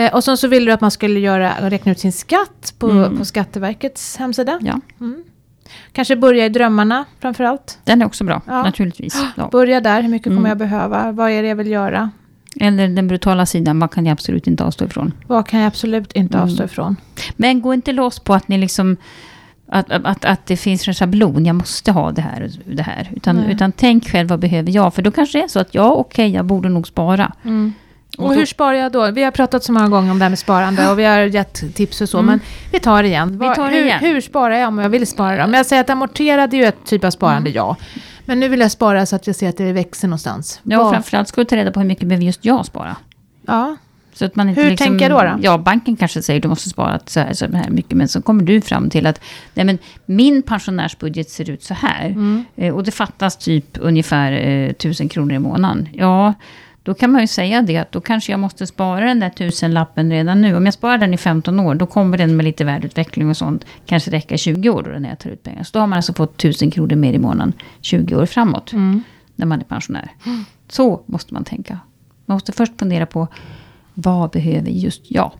Eh, 0.00 0.14
och 0.14 0.24
sen 0.24 0.36
så 0.36 0.48
vill 0.48 0.64
du 0.64 0.72
att 0.72 0.80
man 0.80 0.90
skulle 0.90 1.20
göra, 1.20 1.70
räkna 1.70 1.92
ut 1.92 1.98
sin 1.98 2.12
skatt 2.12 2.74
på, 2.78 2.90
mm. 2.90 3.18
på 3.18 3.24
Skatteverkets 3.24 4.16
hemsida. 4.16 4.58
Ja. 4.62 4.80
Mm. 5.00 5.24
Kanske 5.92 6.16
börja 6.16 6.46
i 6.46 6.48
drömmarna 6.48 7.04
framförallt. 7.20 7.78
Den 7.84 8.02
är 8.02 8.06
också 8.06 8.24
bra, 8.24 8.40
ja. 8.46 8.62
naturligtvis. 8.62 9.22
Ja. 9.36 9.48
Börja 9.52 9.80
där, 9.80 10.02
hur 10.02 10.08
mycket 10.08 10.24
kommer 10.24 10.38
mm. 10.38 10.48
jag 10.48 10.58
behöva? 10.58 11.12
Vad 11.12 11.30
är 11.30 11.42
det 11.42 11.48
jag 11.48 11.56
vill 11.56 11.70
göra? 11.70 12.10
Eller 12.60 12.88
den 12.88 13.08
brutala 13.08 13.46
sidan, 13.46 13.78
vad 13.78 13.90
kan 13.90 14.06
jag 14.06 14.12
absolut 14.12 14.46
inte 14.46 14.64
avstå 14.64 14.84
ifrån? 14.84 15.12
Vad 15.26 15.46
kan 15.46 15.60
jag 15.60 15.66
absolut 15.66 16.12
inte 16.12 16.36
mm. 16.36 16.48
avstå 16.48 16.64
ifrån? 16.64 16.96
Men 17.36 17.62
gå 17.62 17.74
inte 17.74 17.92
loss 17.92 18.18
på 18.18 18.34
att 18.34 18.48
ni 18.48 18.58
liksom... 18.58 18.96
Att, 19.74 19.90
att, 19.90 20.24
att 20.24 20.46
det 20.46 20.56
finns 20.56 20.88
en 20.88 20.94
schablon, 20.94 21.46
jag 21.46 21.56
måste 21.56 21.92
ha 21.92 22.12
det 22.12 22.22
här 22.22 22.50
det 22.66 22.82
här. 22.82 23.10
Utan, 23.16 23.44
utan 23.44 23.72
tänk 23.72 24.08
själv, 24.08 24.28
vad 24.28 24.38
behöver 24.38 24.70
jag? 24.70 24.94
För 24.94 25.02
då 25.02 25.10
kanske 25.10 25.38
det 25.38 25.44
är 25.44 25.48
så 25.48 25.60
att, 25.60 25.74
ja 25.74 25.90
okej, 25.90 26.26
okay, 26.26 26.36
jag 26.36 26.44
borde 26.44 26.68
nog 26.68 26.86
spara. 26.88 27.32
Mm. 27.44 27.72
Och, 28.18 28.26
och 28.26 28.34
hur 28.34 28.46
sparar 28.46 28.74
jag 28.74 28.92
då? 28.92 29.10
Vi 29.10 29.22
har 29.22 29.30
pratat 29.30 29.64
så 29.64 29.72
många 29.72 29.88
gånger 29.88 30.10
om 30.10 30.18
det 30.18 30.24
här 30.24 30.30
med 30.30 30.38
sparande 30.38 30.90
och 30.90 30.98
vi 30.98 31.04
har 31.04 31.18
gett 31.18 31.74
tips 31.74 32.00
och 32.00 32.08
så, 32.08 32.18
mm. 32.18 32.26
men 32.26 32.40
vi 32.72 32.80
tar 32.80 33.02
det 33.02 33.08
igen. 33.08 33.38
Vi 33.38 33.54
tar 33.54 33.70
det 33.70 33.76
hur, 33.76 33.84
igen. 33.84 34.00
hur 34.00 34.20
sparar 34.20 34.54
jag 34.54 34.68
om 34.68 34.78
jag 34.78 34.88
vill 34.88 35.06
spara? 35.06 35.44
Om 35.44 35.54
jag 35.54 35.66
säger 35.66 35.80
att 35.80 35.90
amorterad 35.90 36.54
är 36.54 36.58
ju 36.58 36.64
ett 36.64 36.84
typ 36.84 37.04
av 37.04 37.10
sparande, 37.10 37.50
mm. 37.50 37.56
ja. 37.56 37.76
Men 38.24 38.40
nu 38.40 38.48
vill 38.48 38.60
jag 38.60 38.70
spara 38.70 39.06
så 39.06 39.16
att 39.16 39.26
jag 39.26 39.36
ser 39.36 39.48
att 39.48 39.56
det 39.56 39.72
växer 39.72 40.08
någonstans. 40.08 40.60
Ja, 40.62 40.80
och 40.80 40.90
framförallt 40.90 41.28
ska 41.28 41.40
du 41.40 41.44
ta 41.44 41.56
reda 41.56 41.72
på 41.72 41.80
hur 41.80 41.86
mycket 41.86 42.08
behöver 42.08 42.24
just 42.24 42.44
jag 42.44 42.66
spara. 42.66 42.96
Ja. 43.46 43.76
Så 44.14 44.24
att 44.24 44.36
man 44.36 44.48
inte 44.48 44.62
Hur 44.62 44.70
liksom, 44.70 44.86
tänker 44.86 45.10
jag 45.10 45.26
då, 45.26 45.36
då? 45.36 45.38
Ja, 45.42 45.58
banken 45.58 45.96
kanske 45.96 46.22
säger 46.22 46.38
att 46.38 46.42
du 46.42 46.48
måste 46.48 46.68
spara 46.68 47.00
så 47.06 47.20
här, 47.20 47.32
så 47.32 47.46
här 47.46 47.70
mycket. 47.70 47.92
Men 47.92 48.08
så 48.08 48.22
kommer 48.22 48.44
du 48.44 48.60
fram 48.60 48.90
till 48.90 49.06
att 49.06 49.20
nej, 49.54 49.64
men 49.64 49.78
min 50.06 50.42
pensionärsbudget 50.42 51.30
ser 51.30 51.50
ut 51.50 51.62
så 51.62 51.74
här. 51.74 52.06
Mm. 52.06 52.44
Eh, 52.56 52.74
och 52.74 52.84
det 52.84 52.90
fattas 52.90 53.36
typ 53.36 53.78
ungefär 53.80 54.32
eh, 54.32 54.70
1000 54.70 55.08
kronor 55.08 55.32
i 55.32 55.38
månaden. 55.38 55.88
Ja, 55.92 56.34
då 56.82 56.94
kan 56.94 57.12
man 57.12 57.20
ju 57.20 57.26
säga 57.26 57.62
det 57.62 57.76
att 57.76 57.92
då 57.92 58.00
kanske 58.00 58.32
jag 58.32 58.40
måste 58.40 58.66
spara 58.66 59.04
den 59.04 59.20
där 59.20 59.30
tusenlappen 59.30 60.10
redan 60.10 60.42
nu. 60.42 60.56
Om 60.56 60.64
jag 60.64 60.74
sparar 60.74 60.98
den 60.98 61.14
i 61.14 61.16
15 61.16 61.60
år, 61.60 61.74
då 61.74 61.86
kommer 61.86 62.18
den 62.18 62.36
med 62.36 62.44
lite 62.44 62.64
värdeutveckling 62.64 63.28
och 63.30 63.36
sånt 63.36 63.64
kanske 63.86 64.10
räcka 64.10 64.34
i 64.34 64.38
20 64.38 64.70
år 64.70 64.82
då 64.82 64.98
när 64.98 65.08
jag 65.08 65.18
tar 65.18 65.30
ut 65.30 65.42
pengar. 65.42 65.62
Så 65.62 65.70
då 65.72 65.80
har 65.80 65.86
man 65.86 65.96
alltså 65.96 66.14
fått 66.14 66.34
1000 66.34 66.70
kronor 66.70 66.96
mer 66.96 67.12
i 67.12 67.18
månaden 67.18 67.52
20 67.80 68.16
år 68.16 68.26
framåt. 68.26 68.72
Mm. 68.72 69.02
När 69.36 69.46
man 69.46 69.60
är 69.60 69.64
pensionär. 69.64 70.10
Så 70.68 71.02
måste 71.06 71.34
man 71.34 71.44
tänka. 71.44 71.78
Man 72.26 72.34
måste 72.34 72.52
först 72.52 72.78
fundera 72.78 73.06
på 73.06 73.28
vad 73.94 74.30
behöver 74.30 74.70
just 74.70 75.02
jag? 75.10 75.32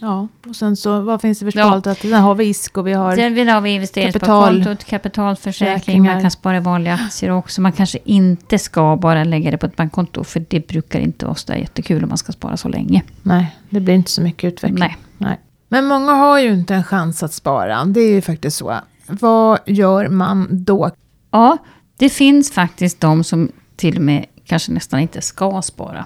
Ja, 0.00 0.28
och 0.48 0.56
sen 0.56 0.76
så 0.76 1.00
vad 1.00 1.20
finns 1.20 1.38
det 1.38 1.44
för 1.44 1.50
spalt? 1.50 1.86
Ja. 1.86 1.92
Att 1.92 1.98
sen 1.98 2.12
har 2.12 2.34
vi 2.34 2.44
ISK 2.44 2.78
och 2.78 2.86
vi 2.86 2.92
har 2.92 3.16
Sen 3.16 3.48
har 3.48 3.60
vi 3.60 3.70
investeringssparkontot, 3.70 4.84
kapitalförsäkring, 4.84 6.02
man 6.02 6.22
kan 6.22 6.30
spara 6.30 6.56
i 6.56 6.60
vanliga 6.60 6.94
aktier 6.94 7.30
också. 7.30 7.60
Man 7.60 7.72
kanske 7.72 7.98
inte 8.04 8.58
ska 8.58 8.96
bara 8.96 9.24
lägga 9.24 9.50
det 9.50 9.58
på 9.58 9.66
ett 9.66 9.76
bankkonto, 9.76 10.24
för 10.24 10.44
det 10.48 10.68
brukar 10.68 11.00
inte 11.00 11.26
vara 11.26 11.34
så 11.34 11.52
jättekul 11.52 12.02
om 12.02 12.08
man 12.08 12.18
ska 12.18 12.32
spara 12.32 12.56
så 12.56 12.68
länge. 12.68 13.02
Nej, 13.22 13.56
det 13.70 13.80
blir 13.80 13.94
inte 13.94 14.10
så 14.10 14.22
mycket 14.22 14.52
utveckling. 14.52 14.78
Nej. 14.78 14.96
Nej. 15.18 15.40
Men 15.68 15.84
många 15.84 16.12
har 16.12 16.38
ju 16.38 16.52
inte 16.52 16.74
en 16.74 16.84
chans 16.84 17.22
att 17.22 17.32
spara, 17.32 17.84
det 17.84 18.00
är 18.00 18.12
ju 18.12 18.20
faktiskt 18.20 18.56
så. 18.56 18.74
Vad 19.06 19.58
gör 19.66 20.08
man 20.08 20.46
då? 20.50 20.90
Ja, 21.30 21.58
det 21.96 22.08
finns 22.08 22.52
faktiskt 22.52 23.00
de 23.00 23.24
som 23.24 23.48
till 23.76 23.96
och 23.96 24.02
med 24.02 24.24
kanske 24.44 24.72
nästan 24.72 25.00
inte 25.00 25.20
ska 25.20 25.62
spara. 25.62 26.04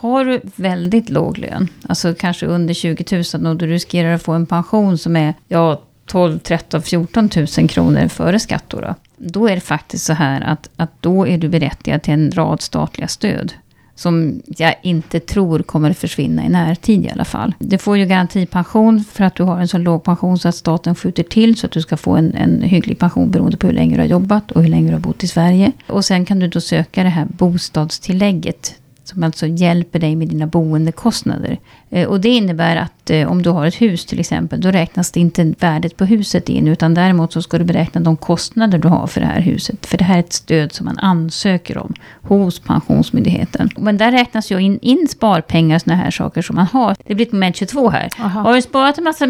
Har 0.00 0.24
du 0.24 0.40
väldigt 0.56 1.10
låg 1.10 1.38
lön, 1.38 1.68
alltså 1.88 2.14
kanske 2.18 2.46
under 2.46 2.74
20 2.74 3.22
000 3.34 3.46
och 3.46 3.56
du 3.56 3.66
riskerar 3.66 4.14
att 4.14 4.22
få 4.22 4.32
en 4.32 4.46
pension 4.46 4.98
som 4.98 5.16
är 5.16 5.34
ja, 5.48 5.82
12, 6.06 6.38
13, 6.38 6.82
14 6.82 7.30
000 7.58 7.68
kronor 7.68 8.08
före 8.08 8.38
skatt 8.38 8.64
då, 8.68 8.80
då, 8.80 8.94
då 9.16 9.48
är 9.48 9.54
det 9.54 9.60
faktiskt 9.60 10.04
så 10.04 10.12
här 10.12 10.40
att, 10.40 10.70
att 10.76 10.90
då 11.00 11.26
är 11.26 11.38
du 11.38 11.48
berättigad 11.48 12.02
till 12.02 12.12
en 12.12 12.30
rad 12.30 12.62
statliga 12.62 13.08
stöd 13.08 13.52
som 13.94 14.42
jag 14.46 14.74
inte 14.82 15.20
tror 15.20 15.58
kommer 15.58 15.90
att 15.90 15.98
försvinna 15.98 16.44
i 16.44 16.48
närtid 16.48 17.04
i 17.04 17.10
alla 17.10 17.24
fall. 17.24 17.54
Du 17.58 17.78
får 17.78 17.98
ju 17.98 18.06
garantipension 18.06 19.04
för 19.12 19.24
att 19.24 19.34
du 19.34 19.42
har 19.42 19.60
en 19.60 19.68
så 19.68 19.78
låg 19.78 20.04
pension 20.04 20.38
så 20.38 20.48
att 20.48 20.54
staten 20.54 20.94
skjuter 20.94 21.22
till 21.22 21.56
så 21.56 21.66
att 21.66 21.72
du 21.72 21.82
ska 21.82 21.96
få 21.96 22.16
en, 22.16 22.34
en 22.34 22.62
hygglig 22.62 22.98
pension 22.98 23.30
beroende 23.30 23.56
på 23.56 23.66
hur 23.66 23.74
länge 23.74 23.96
du 23.96 24.02
har 24.02 24.08
jobbat 24.08 24.50
och 24.50 24.62
hur 24.62 24.68
länge 24.68 24.88
du 24.88 24.92
har 24.92 25.00
bott 25.00 25.24
i 25.24 25.28
Sverige. 25.28 25.72
Och 25.86 26.04
sen 26.04 26.24
kan 26.24 26.38
du 26.38 26.48
då 26.48 26.60
söka 26.60 27.02
det 27.02 27.08
här 27.08 27.26
bostadstillägget 27.30 28.74
som 29.08 29.22
alltså 29.22 29.46
hjälper 29.46 29.98
dig 29.98 30.16
med 30.16 30.28
dina 30.28 30.46
boendekostnader. 30.46 31.58
Eh, 31.90 32.08
och 32.08 32.20
det 32.20 32.28
innebär 32.28 32.76
att 32.76 32.97
eh, 33.10 33.30
om 33.30 33.42
du 33.42 33.50
har 33.50 33.66
ett 33.66 33.80
hus 33.80 34.06
till 34.06 34.20
exempel, 34.20 34.60
då 34.60 34.70
räknas 34.70 35.12
det 35.12 35.20
inte 35.20 35.54
värdet 35.58 35.96
på 35.96 36.04
huset 36.04 36.48
in, 36.48 36.68
utan 36.68 36.94
däremot 36.94 37.32
så 37.32 37.42
ska 37.42 37.58
du 37.58 37.64
beräkna 37.64 38.00
de 38.00 38.16
kostnader 38.16 38.78
du 38.78 38.88
har 38.88 39.06
för 39.06 39.20
det 39.20 39.26
här 39.26 39.40
huset. 39.40 39.86
För 39.86 39.98
det 39.98 40.04
här 40.04 40.14
är 40.14 40.20
ett 40.20 40.32
stöd 40.32 40.72
som 40.72 40.86
man 40.86 40.98
ansöker 40.98 41.78
om 41.78 41.94
hos 42.22 42.60
Pensionsmyndigheten. 42.60 43.70
Men 43.76 43.96
där 43.96 44.12
räknas 44.12 44.52
ju 44.52 44.58
in, 44.58 44.78
in 44.82 45.08
sparpengar 45.08 45.76
och 45.76 45.82
sådana 45.82 46.02
här 46.02 46.10
saker 46.10 46.42
som 46.42 46.56
man 46.56 46.66
har. 46.66 46.96
Det 47.06 47.14
blir 47.14 47.26
ett 47.26 47.32
moment 47.32 47.56
22 47.56 47.90
här. 47.90 48.10
Aha. 48.20 48.40
Har 48.40 48.54
du 48.54 48.62
sparat 48.62 48.98
en 48.98 49.04
massa 49.04 49.26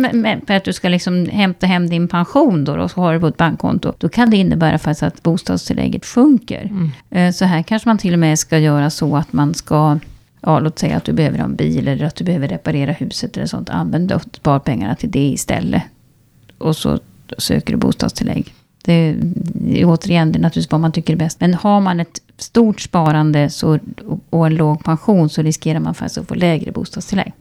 för 0.46 0.54
att 0.54 0.64
du 0.64 0.72
ska 0.72 0.88
liksom 0.88 1.26
hämta 1.26 1.66
hem 1.66 1.88
din 1.88 2.08
pension 2.08 2.64
då, 2.64 2.72
och 2.72 2.90
så 2.90 3.00
har 3.00 3.14
du 3.14 3.20
på 3.20 3.26
ett 3.26 3.36
bankkonto, 3.36 3.92
då 3.98 4.08
kan 4.08 4.30
det 4.30 4.36
innebära 4.36 4.78
faktiskt 4.78 5.02
att 5.02 5.22
bostadstillägget 5.22 6.06
sjunker. 6.06 6.62
Mm. 6.62 6.90
Eh, 7.10 7.32
så 7.32 7.44
här 7.44 7.62
kanske 7.62 7.88
man 7.88 7.98
till 7.98 8.12
och 8.12 8.18
med 8.18 8.38
ska 8.38 8.58
göra 8.58 8.90
så 8.90 9.16
att 9.16 9.32
man 9.32 9.54
ska 9.54 9.98
ja, 10.40 10.60
låt 10.60 10.78
säga 10.78 10.96
att 10.96 11.04
du 11.04 11.12
behöver 11.12 11.38
en 11.38 11.56
bil 11.56 11.88
eller 11.88 12.04
att 12.04 12.16
du 12.16 12.24
behöver 12.24 12.48
reparera 12.48 12.92
huset 12.92 13.36
eller 13.36 13.46
sånt. 13.46 13.70
Använd 13.70 14.08
då 14.08 14.20
sparpengarna 14.32 14.94
till 14.94 15.10
det 15.10 15.28
istället. 15.28 15.82
Och 16.58 16.76
så 16.76 16.98
söker 17.38 17.72
du 17.72 17.78
bostadstillägg. 17.78 18.54
Det 18.84 18.92
är 18.92 19.84
återigen, 19.84 20.32
det 20.32 20.38
är 20.38 20.40
naturligtvis 20.40 20.72
vad 20.72 20.80
man 20.80 20.92
tycker 20.92 21.12
är 21.12 21.16
bäst. 21.16 21.40
Men 21.40 21.54
har 21.54 21.80
man 21.80 22.00
ett 22.00 22.22
stort 22.36 22.80
sparande 22.80 23.50
så, 23.50 23.78
och 24.30 24.46
en 24.46 24.54
låg 24.54 24.84
pension 24.84 25.28
så 25.28 25.42
riskerar 25.42 25.80
man 25.80 25.94
faktiskt 25.94 26.18
att 26.18 26.28
få 26.28 26.34
lägre 26.34 26.72
bostadstillägg. 26.72 27.32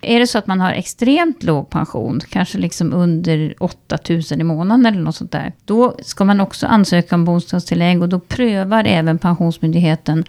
Är 0.00 0.20
det 0.20 0.26
så 0.26 0.38
att 0.38 0.46
man 0.46 0.60
har 0.60 0.72
extremt 0.72 1.42
låg 1.42 1.70
pension, 1.70 2.20
kanske 2.28 2.58
liksom 2.58 2.92
under 2.92 3.54
8000 3.58 4.40
i 4.40 4.44
månaden 4.44 4.86
eller 4.86 5.00
något 5.00 5.16
sånt 5.16 5.32
där. 5.32 5.52
Då 5.64 5.96
ska 6.02 6.24
man 6.24 6.40
också 6.40 6.66
ansöka 6.66 7.14
om 7.14 7.24
bostadstillägg 7.24 8.02
och 8.02 8.08
då 8.08 8.20
prövar 8.20 8.84
även 8.84 9.18
Pensionsmyndigheten 9.18 10.24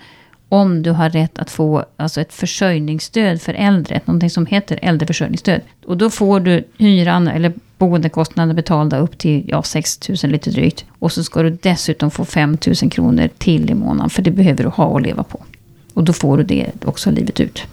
om 0.49 0.83
du 0.83 0.91
har 0.91 1.09
rätt 1.09 1.39
att 1.39 1.49
få 1.49 1.85
alltså 1.97 2.21
ett 2.21 2.33
försörjningsstöd 2.33 3.41
för 3.41 3.53
äldre, 3.53 4.01
någonting 4.05 4.29
som 4.29 4.45
heter 4.45 4.79
äldreförsörjningsstöd. 4.81 5.61
Och 5.85 5.97
då 5.97 6.09
får 6.09 6.39
du 6.39 6.63
hyran 6.77 7.27
eller 7.27 7.53
boendekostnader 7.77 8.53
betalda 8.53 8.97
upp 8.97 9.17
till 9.17 9.45
ja, 9.47 9.63
6 9.63 10.09
000 10.09 10.17
lite 10.31 10.49
drygt. 10.49 10.85
Och 10.99 11.11
så 11.11 11.23
ska 11.23 11.43
du 11.43 11.49
dessutom 11.49 12.11
få 12.11 12.25
5 12.25 12.57
000 12.81 12.91
kronor 12.91 13.29
till 13.37 13.69
i 13.69 13.73
månaden, 13.73 14.09
för 14.09 14.21
det 14.21 14.31
behöver 14.31 14.63
du 14.63 14.69
ha 14.69 14.85
och 14.85 15.01
leva 15.01 15.23
på. 15.23 15.43
Och 15.93 16.03
då 16.03 16.13
får 16.13 16.37
du 16.37 16.43
det 16.43 16.85
också 16.85 17.11
livet 17.11 17.39
ut. 17.39 17.63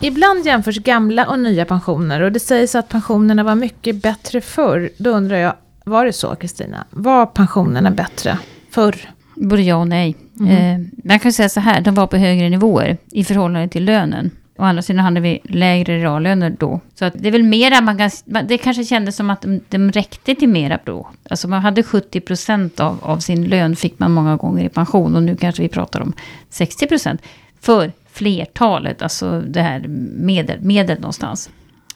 Ibland 0.00 0.46
jämförs 0.46 0.78
gamla 0.78 1.26
och 1.26 1.38
nya 1.38 1.64
pensioner 1.64 2.20
och 2.20 2.32
det 2.32 2.40
sägs 2.40 2.74
att 2.74 2.88
pensionerna 2.88 3.42
var 3.42 3.54
mycket 3.54 4.02
bättre 4.02 4.40
förr. 4.40 4.90
Då 4.98 5.10
undrar 5.10 5.36
jag, 5.36 5.54
var 5.84 6.06
det 6.06 6.12
så, 6.12 6.36
Kristina? 6.36 6.84
Var 6.90 7.26
pensionerna 7.26 7.90
bättre 7.90 8.38
förr? 8.70 8.96
Både 9.34 9.62
ja 9.62 9.76
och 9.76 9.88
nej. 9.88 10.16
Mm. 10.40 10.50
Eh, 10.50 10.86
man 11.04 11.18
kan 11.18 11.32
säga 11.32 11.48
så 11.48 11.60
här, 11.60 11.80
de 11.80 11.94
var 11.94 12.06
på 12.06 12.16
högre 12.16 12.48
nivåer 12.48 12.96
i 13.10 13.24
förhållande 13.24 13.68
till 13.68 13.84
lönen. 13.84 14.30
Å 14.58 14.62
andra 14.62 14.82
sidan 14.82 15.04
hade 15.04 15.20
vi 15.20 15.40
lägre 15.44 15.98
reallöner 15.98 16.56
då. 16.58 16.80
Så 16.94 17.10
det 17.14 17.28
är 17.28 17.32
väl 17.32 17.42
mera, 17.42 17.80
man 17.80 17.98
kan, 17.98 18.10
det 18.46 18.58
kanske 18.58 18.84
kändes 18.84 19.16
som 19.16 19.30
att 19.30 19.42
de, 19.42 19.60
de 19.68 19.92
räckte 19.92 20.34
till 20.34 20.48
mera 20.48 20.78
då. 20.84 21.08
Alltså 21.30 21.48
man 21.48 21.62
hade 21.62 21.82
70 21.82 22.20
procent 22.20 22.80
av, 22.80 22.98
av 23.02 23.18
sin 23.18 23.44
lön 23.44 23.76
fick 23.76 23.98
man 23.98 24.12
många 24.12 24.36
gånger 24.36 24.64
i 24.64 24.68
pension. 24.68 25.16
Och 25.16 25.22
nu 25.22 25.36
kanske 25.36 25.62
vi 25.62 25.68
pratar 25.68 26.00
om 26.00 26.12
60 26.50 26.86
procent. 26.86 27.22
För 27.60 27.92
flertalet, 28.10 29.02
alltså 29.02 29.40
det 29.40 29.62
här 29.62 29.84
medel, 30.18 30.60
medel 30.60 31.00
någonstans. 31.00 31.50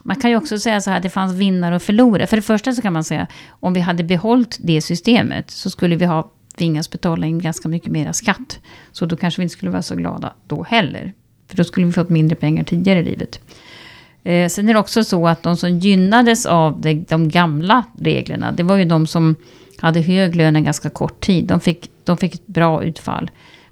Man 0.09 0.17
kan 0.17 0.31
ju 0.31 0.37
också 0.37 0.59
säga 0.59 0.81
så 0.81 0.91
här, 0.91 0.97
att 0.97 1.03
det 1.03 1.11
fanns 1.11 1.35
vinnare 1.35 1.77
och 1.77 1.83
förlorare. 1.83 2.27
För 2.27 2.37
det 2.37 2.43
första 2.43 2.73
så 2.73 2.83
kan 2.83 2.93
man 2.93 3.05
säga, 3.05 3.27
om 3.49 3.73
vi 3.73 3.81
hade 3.81 4.05
behållit 4.05 4.59
det 4.61 4.81
systemet 4.81 5.51
så 5.51 5.71
skulle 5.71 5.97
vi 5.97 6.05
ha 6.05 6.31
tvingats 6.57 6.91
betala 6.91 7.27
in 7.27 7.39
ganska 7.39 7.69
mycket 7.69 7.93
mera 7.93 8.13
skatt. 8.13 8.59
Så 8.93 9.07
då 9.07 9.17
kanske 9.17 9.41
vi 9.41 9.43
inte 9.43 9.53
skulle 9.53 9.71
vara 9.71 9.83
så 9.83 9.95
glada 9.95 10.33
då 10.47 10.63
heller. 10.63 11.13
För 11.49 11.57
då 11.57 11.65
skulle 11.65 11.87
vi 11.87 11.93
fått 11.93 12.09
mindre 12.09 12.37
pengar 12.37 12.65
tidigare 12.65 12.99
i 12.99 13.05
livet. 13.05 13.41
Eh, 14.23 14.49
sen 14.49 14.69
är 14.69 14.75
det 14.75 14.81
också 14.81 15.05
så 15.05 15.29
att 15.29 15.43
de 15.43 15.57
som 15.57 15.79
gynnades 15.79 16.47
av 16.47 16.81
de, 16.81 17.05
de 17.09 17.29
gamla 17.29 17.85
reglerna, 17.99 18.53
det 18.53 18.63
var 18.63 18.77
ju 18.77 18.85
de 18.85 19.07
som 19.07 19.37
hade 19.79 20.01
hög 20.01 20.37
lön 20.37 20.57
en 20.57 20.65
ganska 20.65 20.91
kort 20.91 21.21
tid. 21.21 21.45
De 21.45 21.61
fick, 21.61 21.91
de 22.05 22.17
fick 22.17 22.35
ett 22.35 22.47
bra 22.47 22.85
utfall. 22.85 23.31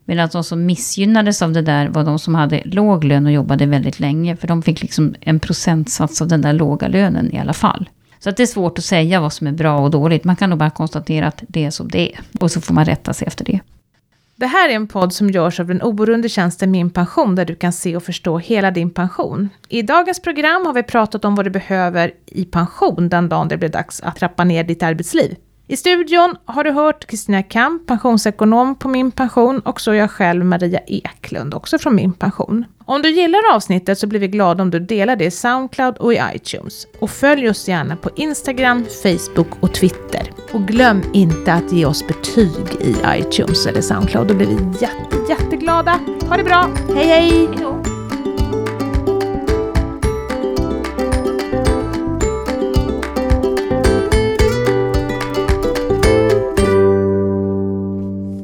Medan 0.09 0.29
de 0.33 0.45
som 0.45 0.67
missgynnades 0.67 1.43
av 1.43 1.53
det 1.53 1.63
där 1.63 1.89
var 1.89 2.05
de 2.05 2.19
som 2.19 2.35
hade 2.35 2.63
låg 2.65 3.05
lön 3.05 3.27
och 3.27 3.33
jobbade 3.33 3.67
väldigt 3.67 4.01
länge. 4.01 4.37
För 4.37 4.49
de 4.49 4.63
fick 4.63 4.83
liksom 4.83 5.15
en 5.21 5.41
procentsats 5.41 6.23
av 6.23 6.29
den 6.29 6.43
där 6.43 6.53
låga 6.53 6.89
lönen 6.89 7.35
i 7.35 7.39
alla 7.39 7.53
fall. 7.53 7.89
Så 8.19 8.31
att 8.31 8.37
det 8.37 8.43
är 8.43 8.47
svårt 8.47 8.79
att 8.79 8.85
säga 8.85 9.21
vad 9.21 9.33
som 9.33 9.47
är 9.47 9.53
bra 9.53 9.79
och 9.79 9.91
dåligt. 9.91 10.25
Man 10.25 10.37
kan 10.37 10.51
nog 10.51 10.59
bara 10.59 10.71
konstatera 10.71 11.27
att 11.27 11.45
det 11.49 11.65
är 11.65 11.71
som 11.71 11.89
det 11.89 12.13
är. 12.13 12.21
Och 12.41 12.51
så 12.51 12.61
får 12.61 12.75
man 12.75 12.85
rätta 12.85 13.13
sig 13.13 13.27
efter 13.29 13.45
det. 13.45 13.61
Det 14.39 14.47
här 14.47 14.69
är 14.69 14.75
en 14.75 14.87
podd 14.87 15.13
som 15.13 15.31
görs 15.31 15.61
av 15.61 15.67
den 15.67 15.83
oberoende 15.83 16.29
tjänsten 16.29 16.71
Min 16.71 16.91
Pension, 16.91 17.35
där 17.35 17.45
du 17.45 17.55
kan 17.55 17.73
se 17.73 17.97
och 17.97 18.03
förstå 18.03 18.39
hela 18.39 18.71
din 18.71 18.91
pension. 18.91 19.49
I 19.69 19.83
dagens 19.83 20.23
program 20.23 20.67
har 20.67 20.73
vi 20.73 20.83
pratat 20.83 21.25
om 21.25 21.35
vad 21.35 21.47
du 21.47 21.51
behöver 21.51 22.13
i 22.27 22.45
pension 22.45 23.09
den 23.09 23.29
dagen 23.29 23.49
det 23.49 23.57
blir 23.57 23.69
dags 23.69 24.01
att 24.01 24.17
trappa 24.17 24.45
ner 24.45 24.65
ditt 24.65 24.83
arbetsliv. 24.83 25.37
I 25.69 25.77
studion 25.77 26.37
har 26.45 26.65
du 26.65 26.71
hört 26.71 27.07
Kristina 27.07 27.43
Kamp, 27.43 27.87
pensionsekonom 27.87 28.75
på 28.75 28.89
Min 28.89 29.11
Pension 29.11 29.61
och 29.61 29.81
så 29.81 29.95
jag 29.95 30.11
själv 30.11 30.45
Maria 30.45 30.81
Eklund, 30.87 31.55
också 31.55 31.79
från 31.79 31.95
Min 31.95 32.13
Pension. 32.13 32.65
Om 32.85 33.03
du 33.03 33.11
gillar 33.11 33.55
avsnittet 33.55 33.99
så 33.99 34.07
blir 34.07 34.21
vi 34.21 34.29
glada 34.29 34.63
om 34.63 34.71
du 34.71 34.81
delar 34.81 35.17
det 35.17 35.25
i 35.25 35.31
Soundcloud 35.31 35.97
och 35.97 36.15
i 36.15 36.21
iTunes. 36.35 36.87
Och 37.01 37.11
följ 37.11 37.49
oss 37.49 37.69
gärna 37.69 37.97
på 37.97 38.11
Instagram, 38.17 38.85
Facebook 39.03 39.49
och 39.61 39.75
Twitter. 39.75 40.33
Och 40.53 40.67
glöm 40.67 41.03
inte 41.13 41.53
att 41.53 41.73
ge 41.73 41.87
oss 41.87 42.07
betyg 42.07 42.75
i 42.81 42.97
iTunes 43.17 43.67
eller 43.67 43.81
Soundcloud, 43.81 44.29
då 44.29 44.35
blir 44.35 44.47
vi 44.47 44.55
jätte, 44.55 45.17
jätteglada. 45.29 46.01
Ha 46.29 46.37
det 46.37 46.45
bra, 46.45 46.71
hej 46.95 47.07
hej! 47.07 47.96